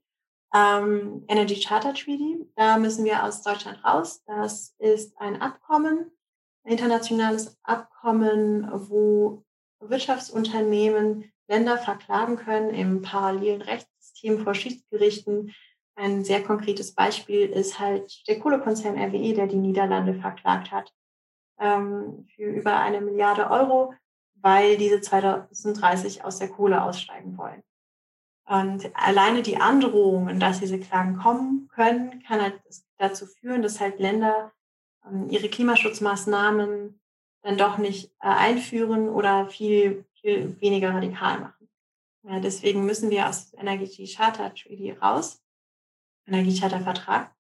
Ähm, 0.53 1.25
Energy 1.27 1.59
Charter 1.59 1.93
Treaty, 1.93 2.45
da 2.55 2.77
müssen 2.77 3.05
wir 3.05 3.23
aus 3.23 3.43
Deutschland 3.43 3.83
raus. 3.83 4.23
Das 4.25 4.75
ist 4.77 5.17
ein 5.19 5.41
Abkommen, 5.41 6.11
ein 6.63 6.71
internationales 6.71 7.57
Abkommen, 7.63 8.69
wo 8.89 9.45
Wirtschaftsunternehmen 9.79 11.31
Länder 11.47 11.77
verklagen 11.77 12.37
können 12.37 12.71
im 12.71 13.01
parallelen 13.01 13.61
Rechtssystem 13.61 14.43
vor 14.43 14.53
Schiedsgerichten. 14.53 15.53
Ein 15.95 16.23
sehr 16.23 16.43
konkretes 16.43 16.93
Beispiel 16.93 17.47
ist 17.47 17.79
halt 17.79 18.27
der 18.27 18.39
Kohlekonzern 18.39 18.97
RWE, 18.97 19.33
der 19.33 19.47
die 19.47 19.55
Niederlande 19.55 20.13
verklagt 20.13 20.71
hat 20.71 20.93
ähm, 21.59 22.27
für 22.35 22.43
über 22.43 22.77
eine 22.77 23.01
Milliarde 23.01 23.49
Euro, 23.49 23.93
weil 24.35 24.77
diese 24.77 25.01
2030 25.01 26.23
aus 26.23 26.39
der 26.39 26.49
Kohle 26.49 26.83
aussteigen 26.83 27.37
wollen. 27.37 27.63
Und 28.45 28.89
alleine 28.95 29.41
die 29.41 29.57
Androhungen, 29.57 30.39
dass 30.39 30.59
diese 30.59 30.79
Klagen 30.79 31.17
kommen 31.17 31.67
können, 31.73 32.23
kann 32.23 32.41
halt 32.41 32.61
dazu 32.97 33.25
führen, 33.25 33.61
dass 33.61 33.81
halt 33.81 33.99
Länder 33.99 34.53
ähm, 35.05 35.29
ihre 35.29 35.49
Klimaschutzmaßnahmen 35.49 36.99
dann 37.47 37.57
doch 37.57 37.77
nicht 37.77 38.11
äh, 38.19 38.27
einführen 38.27 39.07
oder 39.07 39.47
viel, 39.47 40.03
viel 40.15 40.59
weniger 40.59 40.93
radikal 40.93 41.39
machen. 41.39 41.69
Ja, 42.23 42.41
deswegen 42.41 42.85
müssen 42.85 43.09
wir 43.09 43.29
aus 43.29 43.53
Energy 43.53 44.05
Charter 44.05 44.53
Treaty 44.53 44.91
raus, 44.91 45.41
Energy 46.25 46.59
Charter 46.59 46.81
Vertrag. 46.81 47.33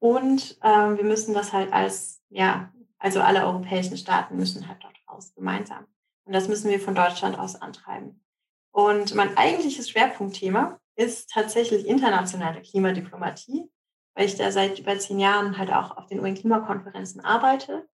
Und 0.00 0.58
ähm, 0.62 0.98
wir 0.98 1.04
müssen 1.04 1.32
das 1.32 1.54
halt 1.54 1.72
als, 1.72 2.20
ja, 2.28 2.70
also 2.98 3.22
alle 3.22 3.46
europäischen 3.46 3.96
Staaten 3.96 4.36
müssen 4.36 4.68
halt 4.68 4.84
dort 4.84 4.96
raus, 5.08 5.32
gemeinsam. 5.34 5.86
Und 6.26 6.34
das 6.34 6.48
müssen 6.48 6.70
wir 6.70 6.78
von 6.78 6.94
Deutschland 6.94 7.38
aus 7.38 7.56
antreiben. 7.56 8.22
Und 8.70 9.14
mein 9.14 9.34
eigentliches 9.38 9.88
Schwerpunktthema 9.88 10.78
ist 10.94 11.30
tatsächlich 11.30 11.86
internationale 11.86 12.60
Klimadiplomatie, 12.60 13.70
weil 14.14 14.26
ich 14.26 14.36
da 14.36 14.52
seit 14.52 14.78
über 14.78 14.98
zehn 14.98 15.18
Jahren 15.18 15.56
halt 15.56 15.72
auch 15.72 15.96
auf 15.96 16.06
den 16.06 16.20
UN-Klimakonferenzen 16.20 17.24
arbeite 17.24 17.88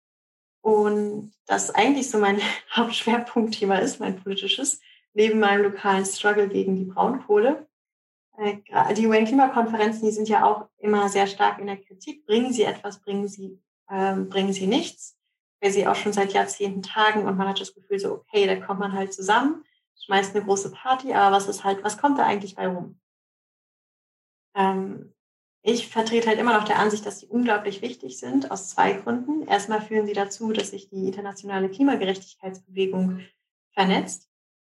und 0.61 1.33
das 1.47 1.71
eigentlich 1.75 2.11
so 2.11 2.19
mein 2.19 2.41
Hauptschwerpunktthema 2.73 3.77
ist, 3.77 4.01
mein 4.01 4.23
politisches, 4.23 4.81
neben 5.15 5.41
meinem 5.41 5.63
lokalen 5.63 6.05
Struggle 6.05 6.49
gegen 6.49 6.77
die 6.77 6.85
Braunkohle. 6.85 7.67
Äh, 8.37 8.95
die 8.95 9.07
UN-Klimakonferenzen, 9.07 10.07
die 10.07 10.15
sind 10.15 10.29
ja 10.29 10.45
auch 10.45 10.69
immer 10.79 11.09
sehr 11.09 11.27
stark 11.27 11.59
in 11.59 11.67
der 11.67 11.79
Kritik. 11.79 12.25
Bringen 12.27 12.53
sie 12.53 12.63
etwas, 12.63 13.01
bringen 13.01 13.29
sie, 13.29 13.61
ähm, 13.91 14.29
bringen 14.29 14.53
sie 14.53 14.67
nichts? 14.67 15.19
Weil 15.61 15.73
sie 15.73 15.87
auch 15.87 15.97
schon 15.97 16.13
seit 16.13 16.33
Jahrzehnten 16.33 16.83
tagen 16.83 17.27
und 17.27 17.37
man 17.37 17.49
hat 17.49 17.61
das 17.61 17.75
Gefühl 17.75 17.99
so, 17.99 18.13
okay, 18.13 18.47
da 18.47 18.55
kommt 18.57 18.79
man 18.79 18.93
halt 18.93 19.13
zusammen, 19.13 19.65
schmeißt 20.05 20.37
eine 20.37 20.45
große 20.45 20.71
Party, 20.71 21.13
aber 21.13 21.35
was 21.35 21.49
ist 21.49 21.65
halt, 21.65 21.83
was 21.83 21.99
kommt 21.99 22.19
da 22.19 22.25
eigentlich 22.25 22.55
bei 22.55 22.69
rum? 22.69 23.01
Ähm, 24.55 25.13
ich 25.63 25.89
vertrete 25.89 26.29
halt 26.29 26.39
immer 26.39 26.57
noch 26.57 26.65
der 26.65 26.79
Ansicht, 26.79 27.05
dass 27.05 27.21
sie 27.21 27.27
unglaublich 27.27 27.83
wichtig 27.83 28.19
sind, 28.19 28.51
aus 28.51 28.71
zwei 28.71 28.93
Gründen. 28.93 29.47
Erstmal 29.47 29.83
führen 29.83 30.07
sie 30.07 30.13
dazu, 30.13 30.53
dass 30.53 30.71
sich 30.71 30.89
die 30.89 31.09
internationale 31.09 31.69
Klimagerechtigkeitsbewegung 31.69 33.21
vernetzt. 33.73 34.29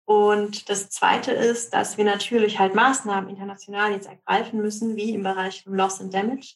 Und 0.05 0.69
das 0.69 0.89
Zweite 0.89 1.31
ist, 1.31 1.73
dass 1.73 1.97
wir 1.97 2.05
natürlich 2.05 2.57
halt 2.57 2.73
Maßnahmen 2.73 3.29
international 3.29 3.91
jetzt 3.91 4.07
ergreifen 4.07 4.59
müssen, 4.59 4.95
wie 4.95 5.13
im 5.13 5.21
Bereich 5.21 5.63
von 5.63 5.75
Loss 5.75 6.01
and 6.01 6.13
Damage, 6.13 6.55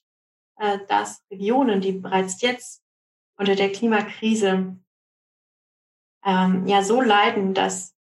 äh, 0.57 0.79
dass 0.87 1.23
Regionen, 1.29 1.79
die 1.79 1.91
bereits 1.91 2.41
jetzt 2.41 2.83
unter 3.37 3.55
der 3.55 3.71
Klimakrise 3.71 4.77
ähm, 6.25 6.65
ja 6.65 6.83
so 6.83 7.01
leiden, 7.01 7.53
dass, 7.53 7.95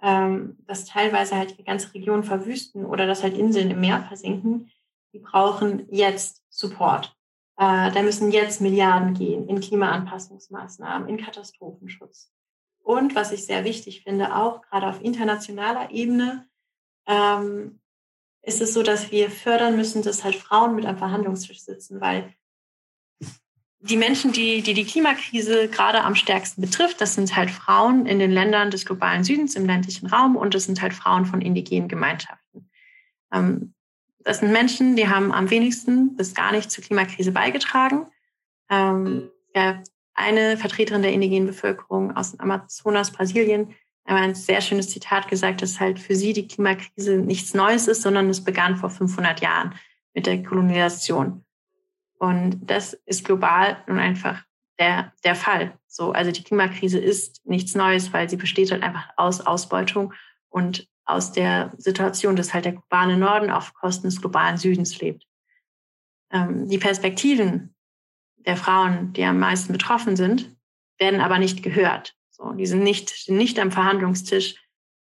ähm, 0.00 0.56
dass 0.66 0.86
teilweise 0.86 1.36
halt 1.36 1.58
die 1.58 1.64
ganze 1.64 1.92
Region 1.92 2.24
verwüsten 2.24 2.86
oder 2.86 3.06
dass 3.06 3.22
halt 3.22 3.36
Inseln 3.36 3.70
im 3.70 3.80
Meer 3.80 4.02
versinken, 4.04 4.70
die 5.16 5.22
brauchen 5.22 5.86
jetzt 5.90 6.42
Support. 6.50 7.16
Äh, 7.56 7.90
da 7.90 8.02
müssen 8.02 8.30
jetzt 8.32 8.60
Milliarden 8.60 9.14
gehen 9.14 9.48
in 9.48 9.60
Klimaanpassungsmaßnahmen, 9.60 11.08
in 11.08 11.16
Katastrophenschutz. 11.16 12.30
Und 12.80 13.14
was 13.14 13.32
ich 13.32 13.46
sehr 13.46 13.64
wichtig 13.64 14.02
finde, 14.02 14.36
auch 14.36 14.60
gerade 14.60 14.88
auf 14.88 15.02
internationaler 15.02 15.90
Ebene, 15.90 16.46
ähm, 17.06 17.80
ist 18.42 18.60
es 18.60 18.74
so, 18.74 18.82
dass 18.82 19.10
wir 19.10 19.30
fördern 19.30 19.74
müssen, 19.74 20.02
dass 20.02 20.22
halt 20.22 20.36
Frauen 20.36 20.76
mit 20.76 20.84
am 20.84 20.98
Verhandlungstisch 20.98 21.62
sitzen, 21.62 22.00
weil 22.00 22.34
die 23.80 23.96
Menschen, 23.96 24.32
die, 24.32 24.60
die 24.62 24.74
die 24.74 24.84
Klimakrise 24.84 25.68
gerade 25.68 26.02
am 26.02 26.14
stärksten 26.14 26.60
betrifft, 26.60 27.00
das 27.00 27.14
sind 27.14 27.34
halt 27.36 27.50
Frauen 27.50 28.04
in 28.04 28.18
den 28.18 28.30
Ländern 28.30 28.70
des 28.70 28.84
globalen 28.84 29.24
Südens 29.24 29.56
im 29.56 29.64
ländlichen 29.64 30.08
Raum 30.08 30.36
und 30.36 30.54
das 30.54 30.64
sind 30.64 30.82
halt 30.82 30.92
Frauen 30.92 31.24
von 31.24 31.40
indigenen 31.40 31.88
Gemeinschaften. 31.88 32.70
Ähm, 33.32 33.74
das 34.26 34.40
sind 34.40 34.50
Menschen, 34.50 34.96
die 34.96 35.08
haben 35.08 35.30
am 35.30 35.50
wenigsten 35.50 36.16
bis 36.16 36.34
gar 36.34 36.50
nicht 36.50 36.68
zur 36.68 36.82
Klimakrise 36.82 37.30
beigetragen. 37.30 38.08
Ähm, 38.68 39.30
ja, 39.54 39.80
eine 40.14 40.56
Vertreterin 40.56 41.02
der 41.02 41.12
indigenen 41.12 41.46
Bevölkerung 41.46 42.16
aus 42.16 42.38
Amazonas, 42.40 43.12
Brasilien, 43.12 43.68
hat 44.04 44.18
ein 44.18 44.34
sehr 44.34 44.60
schönes 44.62 44.90
Zitat 44.90 45.28
gesagt, 45.28 45.62
dass 45.62 45.78
halt 45.78 46.00
für 46.00 46.16
sie 46.16 46.32
die 46.32 46.48
Klimakrise 46.48 47.18
nichts 47.18 47.54
Neues 47.54 47.86
ist, 47.86 48.02
sondern 48.02 48.28
es 48.28 48.42
begann 48.42 48.76
vor 48.76 48.90
500 48.90 49.40
Jahren 49.40 49.76
mit 50.12 50.26
der 50.26 50.42
Kolonisation. 50.42 51.44
Und 52.18 52.58
das 52.68 52.94
ist 53.06 53.24
global 53.24 53.76
nun 53.86 54.00
einfach 54.00 54.42
der, 54.80 55.12
der 55.22 55.36
Fall. 55.36 55.78
So, 55.86 56.10
also 56.10 56.32
die 56.32 56.42
Klimakrise 56.42 56.98
ist 56.98 57.46
nichts 57.46 57.76
Neues, 57.76 58.12
weil 58.12 58.28
sie 58.28 58.36
besteht 58.36 58.72
halt 58.72 58.82
einfach 58.82 59.08
aus 59.16 59.40
Ausbeutung 59.40 60.12
und 60.48 60.88
aus 61.06 61.32
der 61.32 61.72
Situation, 61.78 62.36
dass 62.36 62.52
halt 62.52 62.64
der 62.64 62.72
globale 62.72 63.16
Norden 63.16 63.50
auf 63.50 63.72
Kosten 63.74 64.08
des 64.08 64.20
globalen 64.20 64.58
Südens 64.58 65.00
lebt. 65.00 65.24
Ähm, 66.30 66.68
die 66.68 66.78
Perspektiven 66.78 67.74
der 68.38 68.56
Frauen, 68.56 69.12
die 69.12 69.24
am 69.24 69.38
meisten 69.38 69.72
betroffen 69.72 70.16
sind, 70.16 70.54
werden 70.98 71.20
aber 71.20 71.38
nicht 71.38 71.62
gehört. 71.62 72.14
So, 72.30 72.52
die 72.52 72.66
sind 72.66 72.82
nicht, 72.82 73.28
nicht 73.28 73.58
am 73.58 73.70
Verhandlungstisch, 73.70 74.56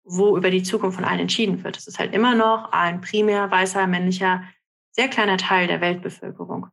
wo 0.03 0.35
über 0.35 0.49
die 0.49 0.63
Zukunft 0.63 0.95
von 0.95 1.05
allen 1.05 1.21
entschieden 1.21 1.63
wird. 1.63 1.77
Es 1.77 1.87
ist 1.87 1.99
halt 1.99 2.13
immer 2.13 2.35
noch 2.35 2.71
ein 2.71 2.99
primär 2.99 3.49
weißer, 3.49 3.87
männlicher, 3.87 4.43
sehr 4.91 5.07
kleiner 5.07 5.37
Teil 5.37 5.67
der 5.67 5.79
Weltbevölkerung. 5.79 6.67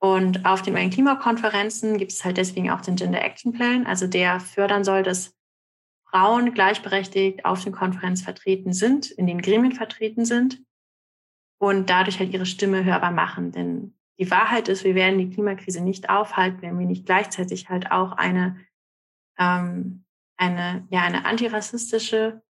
Und 0.00 0.46
auf 0.46 0.62
den 0.62 0.74
UN-Klimakonferenzen 0.74 1.98
gibt 1.98 2.12
es 2.12 2.24
halt 2.24 2.38
deswegen 2.38 2.70
auch 2.70 2.80
den 2.80 2.96
Gender 2.96 3.22
Action 3.22 3.52
Plan, 3.52 3.86
also 3.86 4.06
der 4.06 4.40
fördern 4.40 4.82
soll, 4.82 5.02
dass 5.02 5.36
Frauen 6.10 6.54
gleichberechtigt 6.54 7.44
auf 7.44 7.62
den 7.62 7.72
Konferenz 7.72 8.22
vertreten 8.22 8.72
sind, 8.72 9.10
in 9.10 9.26
den 9.26 9.40
Gremien 9.40 9.72
vertreten 9.72 10.24
sind 10.24 10.62
und 11.58 11.88
dadurch 11.90 12.18
halt 12.18 12.32
ihre 12.32 12.46
Stimme 12.46 12.84
hörbar 12.84 13.12
machen. 13.12 13.52
Denn 13.52 13.94
die 14.18 14.30
Wahrheit 14.30 14.68
ist, 14.68 14.84
wir 14.84 14.94
werden 14.94 15.18
die 15.18 15.30
Klimakrise 15.30 15.80
nicht 15.82 16.10
aufhalten, 16.10 16.62
wenn 16.62 16.78
wir 16.78 16.86
nicht 16.86 17.06
gleichzeitig 17.06 17.68
halt 17.68 17.92
auch 17.92 18.12
eine, 18.12 18.58
ähm, 19.38 20.04
eine, 20.36 20.86
ja, 20.90 21.02
eine 21.02 21.24
antirassistische 21.26 22.42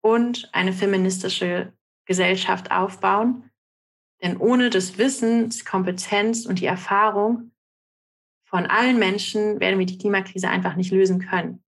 und 0.00 0.48
eine 0.52 0.72
feministische 0.72 1.72
Gesellschaft 2.06 2.70
aufbauen. 2.70 3.50
Denn 4.22 4.36
ohne 4.36 4.70
das 4.70 4.98
Wissen, 4.98 5.50
die 5.50 5.64
Kompetenz 5.64 6.46
und 6.46 6.60
die 6.60 6.66
Erfahrung 6.66 7.50
von 8.44 8.66
allen 8.66 8.98
Menschen 8.98 9.58
werden 9.60 9.78
wir 9.78 9.86
die 9.86 9.98
Klimakrise 9.98 10.48
einfach 10.48 10.76
nicht 10.76 10.92
lösen 10.92 11.18
können. 11.18 11.63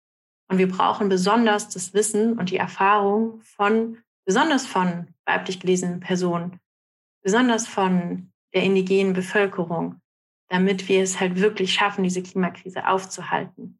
Und 0.49 0.59
wir 0.59 0.69
brauchen 0.69 1.09
besonders 1.09 1.69
das 1.69 1.93
Wissen 1.95 2.39
und 2.39 2.51
die 2.51 2.57
Erfahrung 2.57 3.41
von, 3.41 3.99
besonders 4.25 4.67
von 4.67 5.09
weiblich 5.25 5.61
gelesenen 5.61 6.01
Personen, 6.01 6.61
besonders 7.23 7.67
von 7.67 8.33
der 8.55 8.63
indigenen 8.63 9.13
Bevölkerung, 9.13 10.01
damit 10.49 10.89
wir 10.89 11.03
es 11.03 11.19
halt 11.19 11.41
wirklich 11.41 11.75
schaffen, 11.75 12.05
diese 12.05 12.23
Klimakrise 12.23 12.87
aufzuhalten. 12.87 13.79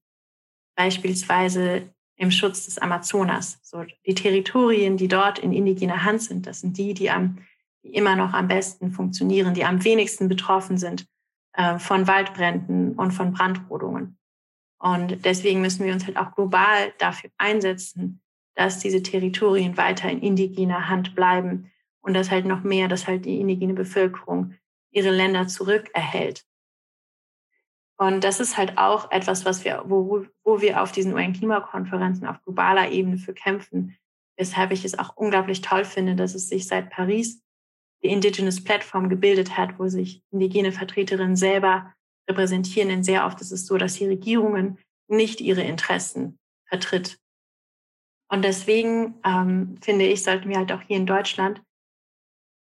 Beispielsweise 0.77 1.89
im 2.17 2.31
Schutz 2.31 2.65
des 2.65 2.79
Amazonas. 2.79 3.59
So 3.63 3.85
die 4.07 4.15
Territorien, 4.15 4.97
die 4.97 5.09
dort 5.09 5.39
in 5.39 5.53
indigener 5.53 6.05
Hand 6.05 6.23
sind, 6.23 6.47
das 6.47 6.61
sind 6.61 6.77
die, 6.79 6.95
die, 6.95 7.11
am, 7.11 7.39
die 7.83 7.95
immer 7.95 8.17
noch 8.17 8.33
am 8.33 8.49
besten 8.49 8.91
funktionieren, 8.91 9.55
die 9.55 9.65
am 9.65 9.85
wenigsten 9.85 10.29
betroffen 10.29 10.79
sind 10.79 11.07
äh, 11.53 11.79
von 11.79 12.07
Waldbränden 12.07 12.95
und 12.95 13.13
von 13.13 13.33
Brandrodungen. 13.33 14.19
Und 14.79 15.25
deswegen 15.25 15.61
müssen 15.61 15.85
wir 15.87 15.93
uns 15.93 16.07
halt 16.07 16.17
auch 16.17 16.35
global 16.35 16.93
dafür 16.99 17.31
einsetzen, 17.39 18.21
dass 18.55 18.79
diese 18.79 19.03
Territorien 19.03 19.77
weiter 19.77 20.11
in 20.11 20.21
indigener 20.21 20.89
Hand 20.89 21.15
bleiben 21.15 21.71
und 22.01 22.15
dass 22.15 22.31
halt 22.31 22.47
noch 22.47 22.63
mehr, 22.63 22.89
dass 22.89 23.07
halt 23.07 23.25
die 23.25 23.41
indigene 23.41 23.75
Bevölkerung 23.75 24.55
ihre 24.91 25.11
Länder 25.11 25.47
zurückerhält. 25.47 26.45
Und 27.99 28.25
das 28.25 28.41
ist 28.41 28.57
halt 28.57 28.77
auch 28.77 29.11
etwas, 29.11 29.45
was 29.45 29.65
wir, 29.65 29.85
wo, 29.87 30.27
wo 30.45 30.61
wir 30.61 30.83
auf 30.83 30.93
diesen 30.93 31.15
UN-Klimakonferenzen 31.15 32.27
auf 32.27 32.43
globaler 32.43 32.91
Ebene 32.91 33.17
für 33.17 33.33
kämpfen, 33.33 33.97
weshalb 34.37 34.71
ich 34.71 34.85
es 34.85 34.99
auch 34.99 35.17
unglaublich 35.17 35.63
toll 35.63 35.85
finde, 35.85 36.15
dass 36.15 36.35
es 36.35 36.49
sich 36.49 36.67
seit 36.67 36.91
Paris 36.91 37.43
die 38.03 38.09
Indigenous 38.09 38.63
Platform 38.63 39.09
gebildet 39.09 39.57
hat, 39.57 39.79
wo 39.79 39.89
sich 39.89 40.23
indigene 40.31 40.73
Vertreterinnen 40.73 41.37
selber 41.37 41.95
repräsentieren, 42.29 42.89
denn 42.89 43.05
sehr 43.05 43.27
oft 43.27 43.41
ist 43.41 43.53
es 43.53 43.67
so, 43.67 43.77
dass 43.77 43.95
die 43.95 44.07
Regierungen 44.07 44.79
nicht 45.09 45.41
ihre 45.41 45.63
Interessen 45.63 46.39
vertritt. 46.67 47.19
Und 48.29 48.45
deswegen 48.45 49.21
ähm, 49.25 49.77
finde 49.81 50.07
ich, 50.07 50.23
sollten 50.23 50.49
wir 50.49 50.57
halt 50.57 50.73
auch 50.73 50.83
hier 50.83 50.97
in 50.97 51.07
Deutschland 51.07 51.63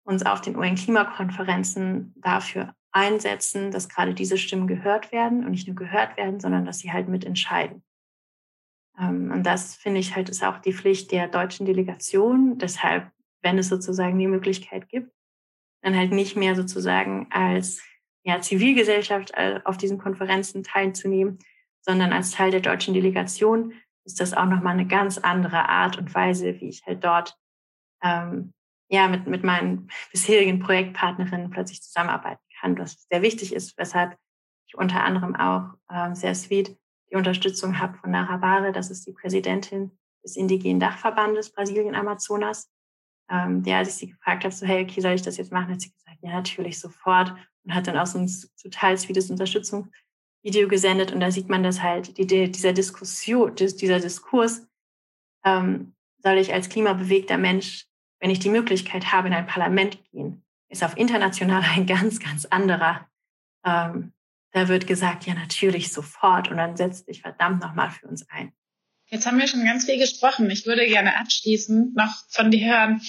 uns 0.05 0.25
auf 0.25 0.41
den 0.41 0.57
UN-Klimakonferenzen 0.57 2.13
dafür 2.17 2.75
einsetzen, 2.91 3.71
dass 3.71 3.89
gerade 3.89 4.13
diese 4.13 4.37
Stimmen 4.37 4.67
gehört 4.67 5.11
werden 5.11 5.45
und 5.45 5.51
nicht 5.51 5.67
nur 5.67 5.75
gehört 5.75 6.17
werden, 6.17 6.39
sondern 6.39 6.65
dass 6.65 6.79
sie 6.79 6.91
halt 6.91 7.07
mitentscheiden. 7.07 7.83
Ähm, 8.99 9.31
und 9.31 9.43
das 9.43 9.75
finde 9.75 9.99
ich 9.99 10.15
halt 10.15 10.29
ist 10.29 10.43
auch 10.43 10.59
die 10.59 10.73
Pflicht 10.73 11.11
der 11.11 11.27
deutschen 11.27 11.65
Delegation. 11.65 12.57
Deshalb, 12.57 13.11
wenn 13.41 13.57
es 13.57 13.69
sozusagen 13.69 14.19
die 14.19 14.27
Möglichkeit 14.27 14.89
gibt, 14.89 15.11
dann 15.81 15.97
halt 15.97 16.11
nicht 16.11 16.35
mehr 16.35 16.55
sozusagen 16.55 17.27
als 17.31 17.81
ja, 18.23 18.41
Zivilgesellschaft 18.41 19.31
äh, 19.35 19.59
auf 19.65 19.77
diesen 19.77 19.97
Konferenzen 19.97 20.63
teilzunehmen, 20.63 21.39
sondern 21.81 22.13
als 22.13 22.31
Teil 22.31 22.51
der 22.51 22.61
deutschen 22.61 22.93
Delegation 22.93 23.73
ist 24.05 24.19
das 24.19 24.33
auch 24.33 24.45
nochmal 24.45 24.73
eine 24.73 24.87
ganz 24.87 25.17
andere 25.17 25.69
Art 25.69 25.97
und 25.97 26.13
Weise, 26.13 26.59
wie 26.59 26.69
ich 26.69 26.85
halt 26.85 27.03
dort 27.03 27.37
ähm, 28.01 28.53
ja 28.89 29.07
mit, 29.07 29.27
mit 29.27 29.43
meinen 29.43 29.89
bisherigen 30.11 30.59
Projektpartnerinnen 30.59 31.49
plötzlich 31.49 31.81
zusammenarbeiten 31.81 32.41
kann, 32.59 32.77
was 32.77 33.05
sehr 33.09 33.21
wichtig 33.21 33.53
ist, 33.53 33.77
weshalb 33.77 34.17
ich 34.67 34.75
unter 34.75 35.03
anderem 35.03 35.35
auch 35.35 35.73
ähm, 35.91 36.15
sehr 36.15 36.35
sweet 36.35 36.77
die 37.11 37.15
Unterstützung 37.15 37.79
habe 37.79 37.97
von 37.97 38.11
Nara 38.11 38.37
Bare, 38.37 38.71
das 38.71 38.89
ist 38.89 39.05
die 39.05 39.13
Präsidentin 39.13 39.97
des 40.23 40.35
indigenen 40.35 40.79
Dachverbandes 40.79 41.51
Brasilien-Amazonas, 41.51 42.71
ähm, 43.29 43.63
der, 43.63 43.77
als 43.77 43.89
ich 43.89 43.95
sie 43.95 44.07
gefragt 44.07 44.43
habe, 44.43 44.53
so, 44.53 44.65
hey, 44.65 44.83
okay, 44.83 45.01
soll 45.01 45.13
ich 45.13 45.21
das 45.21 45.37
jetzt 45.37 45.51
machen, 45.51 45.71
hat 45.71 45.81
sie 45.81 45.91
ja, 46.23 46.31
natürlich 46.31 46.79
sofort 46.79 47.33
und 47.63 47.75
hat 47.75 47.87
dann 47.87 47.97
auch 47.97 48.07
so 48.07 48.17
ein 48.17 48.31
total 48.61 48.97
sweetes 48.97 49.29
Unterstützungsvideo 49.29 50.67
gesendet. 50.67 51.11
Und 51.11 51.19
da 51.19 51.31
sieht 51.31 51.49
man 51.49 51.63
das 51.63 51.81
halt, 51.81 52.17
die, 52.17 52.51
dieser 52.51 52.73
Diskussion, 52.73 53.55
dieser 53.55 53.99
Diskurs, 53.99 54.67
ähm, 55.45 55.93
soll 56.17 56.37
ich 56.37 56.53
als 56.53 56.69
klimabewegter 56.69 57.37
Mensch 57.37 57.87
wenn 58.23 58.29
ich 58.29 58.39
die 58.39 58.49
Möglichkeit 58.49 59.11
habe, 59.11 59.27
in 59.27 59.33
ein 59.33 59.45
Parlament 59.45 59.99
gehen, 60.13 60.45
ist 60.69 60.81
auf 60.81 60.95
international 60.95 61.61
ein 61.75 61.85
ganz, 61.85 62.21
ganz 62.21 62.45
anderer. 62.45 63.05
Ähm, 63.65 64.13
da 64.53 64.69
wird 64.69 64.87
gesagt, 64.87 65.25
ja, 65.25 65.33
natürlich 65.33 65.91
sofort 65.91 66.49
und 66.49 66.55
dann 66.55 66.77
setzt 66.77 67.09
dich 67.09 67.21
verdammt 67.21 67.61
nochmal 67.61 67.91
für 67.91 68.07
uns 68.07 68.29
ein. 68.29 68.53
Jetzt 69.07 69.25
haben 69.25 69.39
wir 69.39 69.47
schon 69.47 69.65
ganz 69.65 69.85
viel 69.85 69.99
gesprochen. 69.99 70.49
Ich 70.49 70.65
würde 70.65 70.87
gerne 70.87 71.19
abschließend 71.19 71.95
noch 71.95 72.13
von 72.29 72.49
dir 72.49 72.65
hören. 72.65 73.01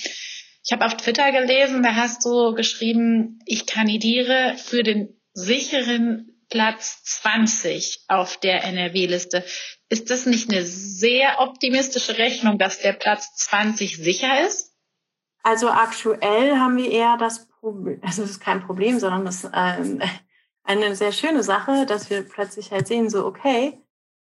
Ich 0.65 0.73
habe 0.73 0.87
auf 0.87 0.97
Twitter 0.97 1.31
gelesen, 1.31 1.83
da 1.83 1.95
hast 1.95 2.25
du 2.25 2.55
geschrieben, 2.55 3.39
ich 3.45 3.67
kandidiere 3.67 4.57
für 4.57 4.83
den 4.83 5.21
sicheren 5.35 6.35
Platz 6.49 7.03
20 7.05 8.05
auf 8.09 8.39
der 8.39 8.65
NRW-Liste. 8.65 9.45
Ist 9.91 10.11
das 10.11 10.25
nicht 10.25 10.51
eine 10.51 10.65
sehr 10.65 11.41
optimistische 11.41 12.17
Rechnung, 12.17 12.59
dass 12.59 12.81
der 12.81 12.95
Platz 12.95 13.35
20 13.37 13.99
sicher 13.99 14.47
ist? 14.47 14.73
Also 15.43 15.69
aktuell 15.69 16.57
haben 16.57 16.79
wir 16.79 16.91
eher 16.91 17.19
das 17.19 17.47
Problem, 17.47 18.01
also 18.03 18.23
es 18.23 18.31
ist 18.31 18.41
kein 18.41 18.65
Problem, 18.65 18.99
sondern 18.99 19.27
das 19.27 19.45
ist 19.45 19.51
ähm, 19.55 20.01
eine 20.62 20.97
sehr 20.97 21.12
schöne 21.12 21.43
Sache, 21.43 21.85
dass 21.85 22.09
wir 22.09 22.23
plötzlich 22.27 22.71
halt 22.71 22.87
sehen, 22.87 23.11
so 23.11 23.27
okay, 23.27 23.79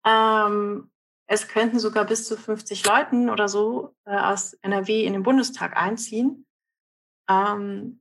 ähm, 0.06 0.89
es 1.30 1.46
könnten 1.46 1.78
sogar 1.78 2.06
bis 2.06 2.26
zu 2.26 2.36
50 2.36 2.84
Leuten 2.86 3.30
oder 3.30 3.48
so 3.48 3.94
äh, 4.04 4.16
aus 4.16 4.54
NRW 4.62 5.04
in 5.04 5.12
den 5.12 5.22
Bundestag 5.22 5.76
einziehen. 5.76 6.44
Ähm, 7.28 8.00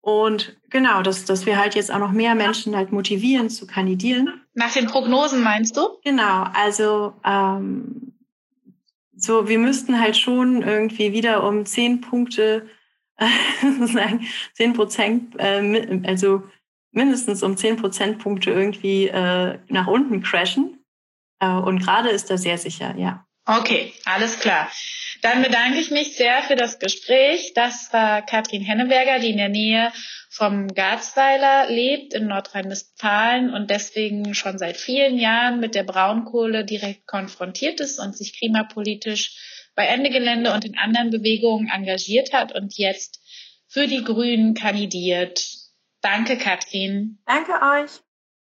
und 0.00 0.56
genau, 0.70 1.02
dass, 1.02 1.26
dass 1.26 1.44
wir 1.44 1.58
halt 1.58 1.74
jetzt 1.74 1.92
auch 1.92 1.98
noch 1.98 2.12
mehr 2.12 2.34
Menschen 2.34 2.74
halt 2.74 2.90
motivieren 2.90 3.50
zu 3.50 3.66
kandidieren. 3.66 4.40
Nach 4.54 4.72
den 4.72 4.86
Prognosen 4.86 5.42
meinst 5.42 5.76
du? 5.76 5.82
Genau, 6.04 6.46
also 6.54 7.12
ähm, 7.22 8.14
so, 9.14 9.46
wir 9.46 9.58
müssten 9.58 10.00
halt 10.00 10.16
schon 10.16 10.62
irgendwie 10.62 11.12
wieder 11.12 11.46
um 11.46 11.66
zehn 11.66 12.00
Punkte, 12.00 12.66
äh, 13.18 13.26
sagen, 13.86 14.26
zehn 14.54 14.72
Prozent, 14.72 15.34
äh, 15.38 16.00
also 16.06 16.42
mindestens 16.92 17.42
um 17.42 17.58
zehn 17.58 17.76
Prozentpunkte 17.76 18.52
irgendwie 18.52 19.08
äh, 19.08 19.58
nach 19.68 19.86
unten 19.86 20.22
crashen. 20.22 20.78
Äh, 21.44 21.62
und 21.62 21.80
gerade 21.80 22.10
ist 22.10 22.30
da 22.30 22.36
sehr 22.36 22.58
sicher, 22.58 22.94
ja. 22.96 23.26
Okay, 23.46 23.92
alles 24.06 24.40
klar. 24.40 24.70
Dann 25.20 25.42
bedanke 25.42 25.78
ich 25.78 25.90
mich 25.90 26.16
sehr 26.16 26.42
für 26.42 26.56
das 26.56 26.78
Gespräch. 26.78 27.52
Das 27.54 27.92
war 27.92 28.22
Katrin 28.22 28.62
Henneberger, 28.62 29.18
die 29.18 29.30
in 29.30 29.36
der 29.36 29.48
Nähe 29.48 29.92
vom 30.30 30.68
Garzweiler 30.68 31.70
lebt 31.70 32.14
in 32.14 32.26
Nordrhein-Westfalen 32.26 33.52
und 33.52 33.70
deswegen 33.70 34.34
schon 34.34 34.58
seit 34.58 34.76
vielen 34.76 35.18
Jahren 35.18 35.60
mit 35.60 35.74
der 35.74 35.84
Braunkohle 35.84 36.64
direkt 36.64 37.06
konfrontiert 37.06 37.80
ist 37.80 38.00
und 38.00 38.16
sich 38.16 38.36
klimapolitisch 38.36 39.70
bei 39.76 39.86
Ende 39.86 40.10
Gelände 40.10 40.52
und 40.52 40.64
in 40.64 40.76
anderen 40.76 41.10
Bewegungen 41.10 41.68
engagiert 41.68 42.32
hat 42.32 42.54
und 42.54 42.76
jetzt 42.76 43.20
für 43.68 43.86
die 43.86 44.04
Grünen 44.04 44.54
kandidiert. 44.54 45.46
Danke, 46.00 46.36
Katrin. 46.36 47.18
Danke 47.26 47.52
euch. 47.52 48.03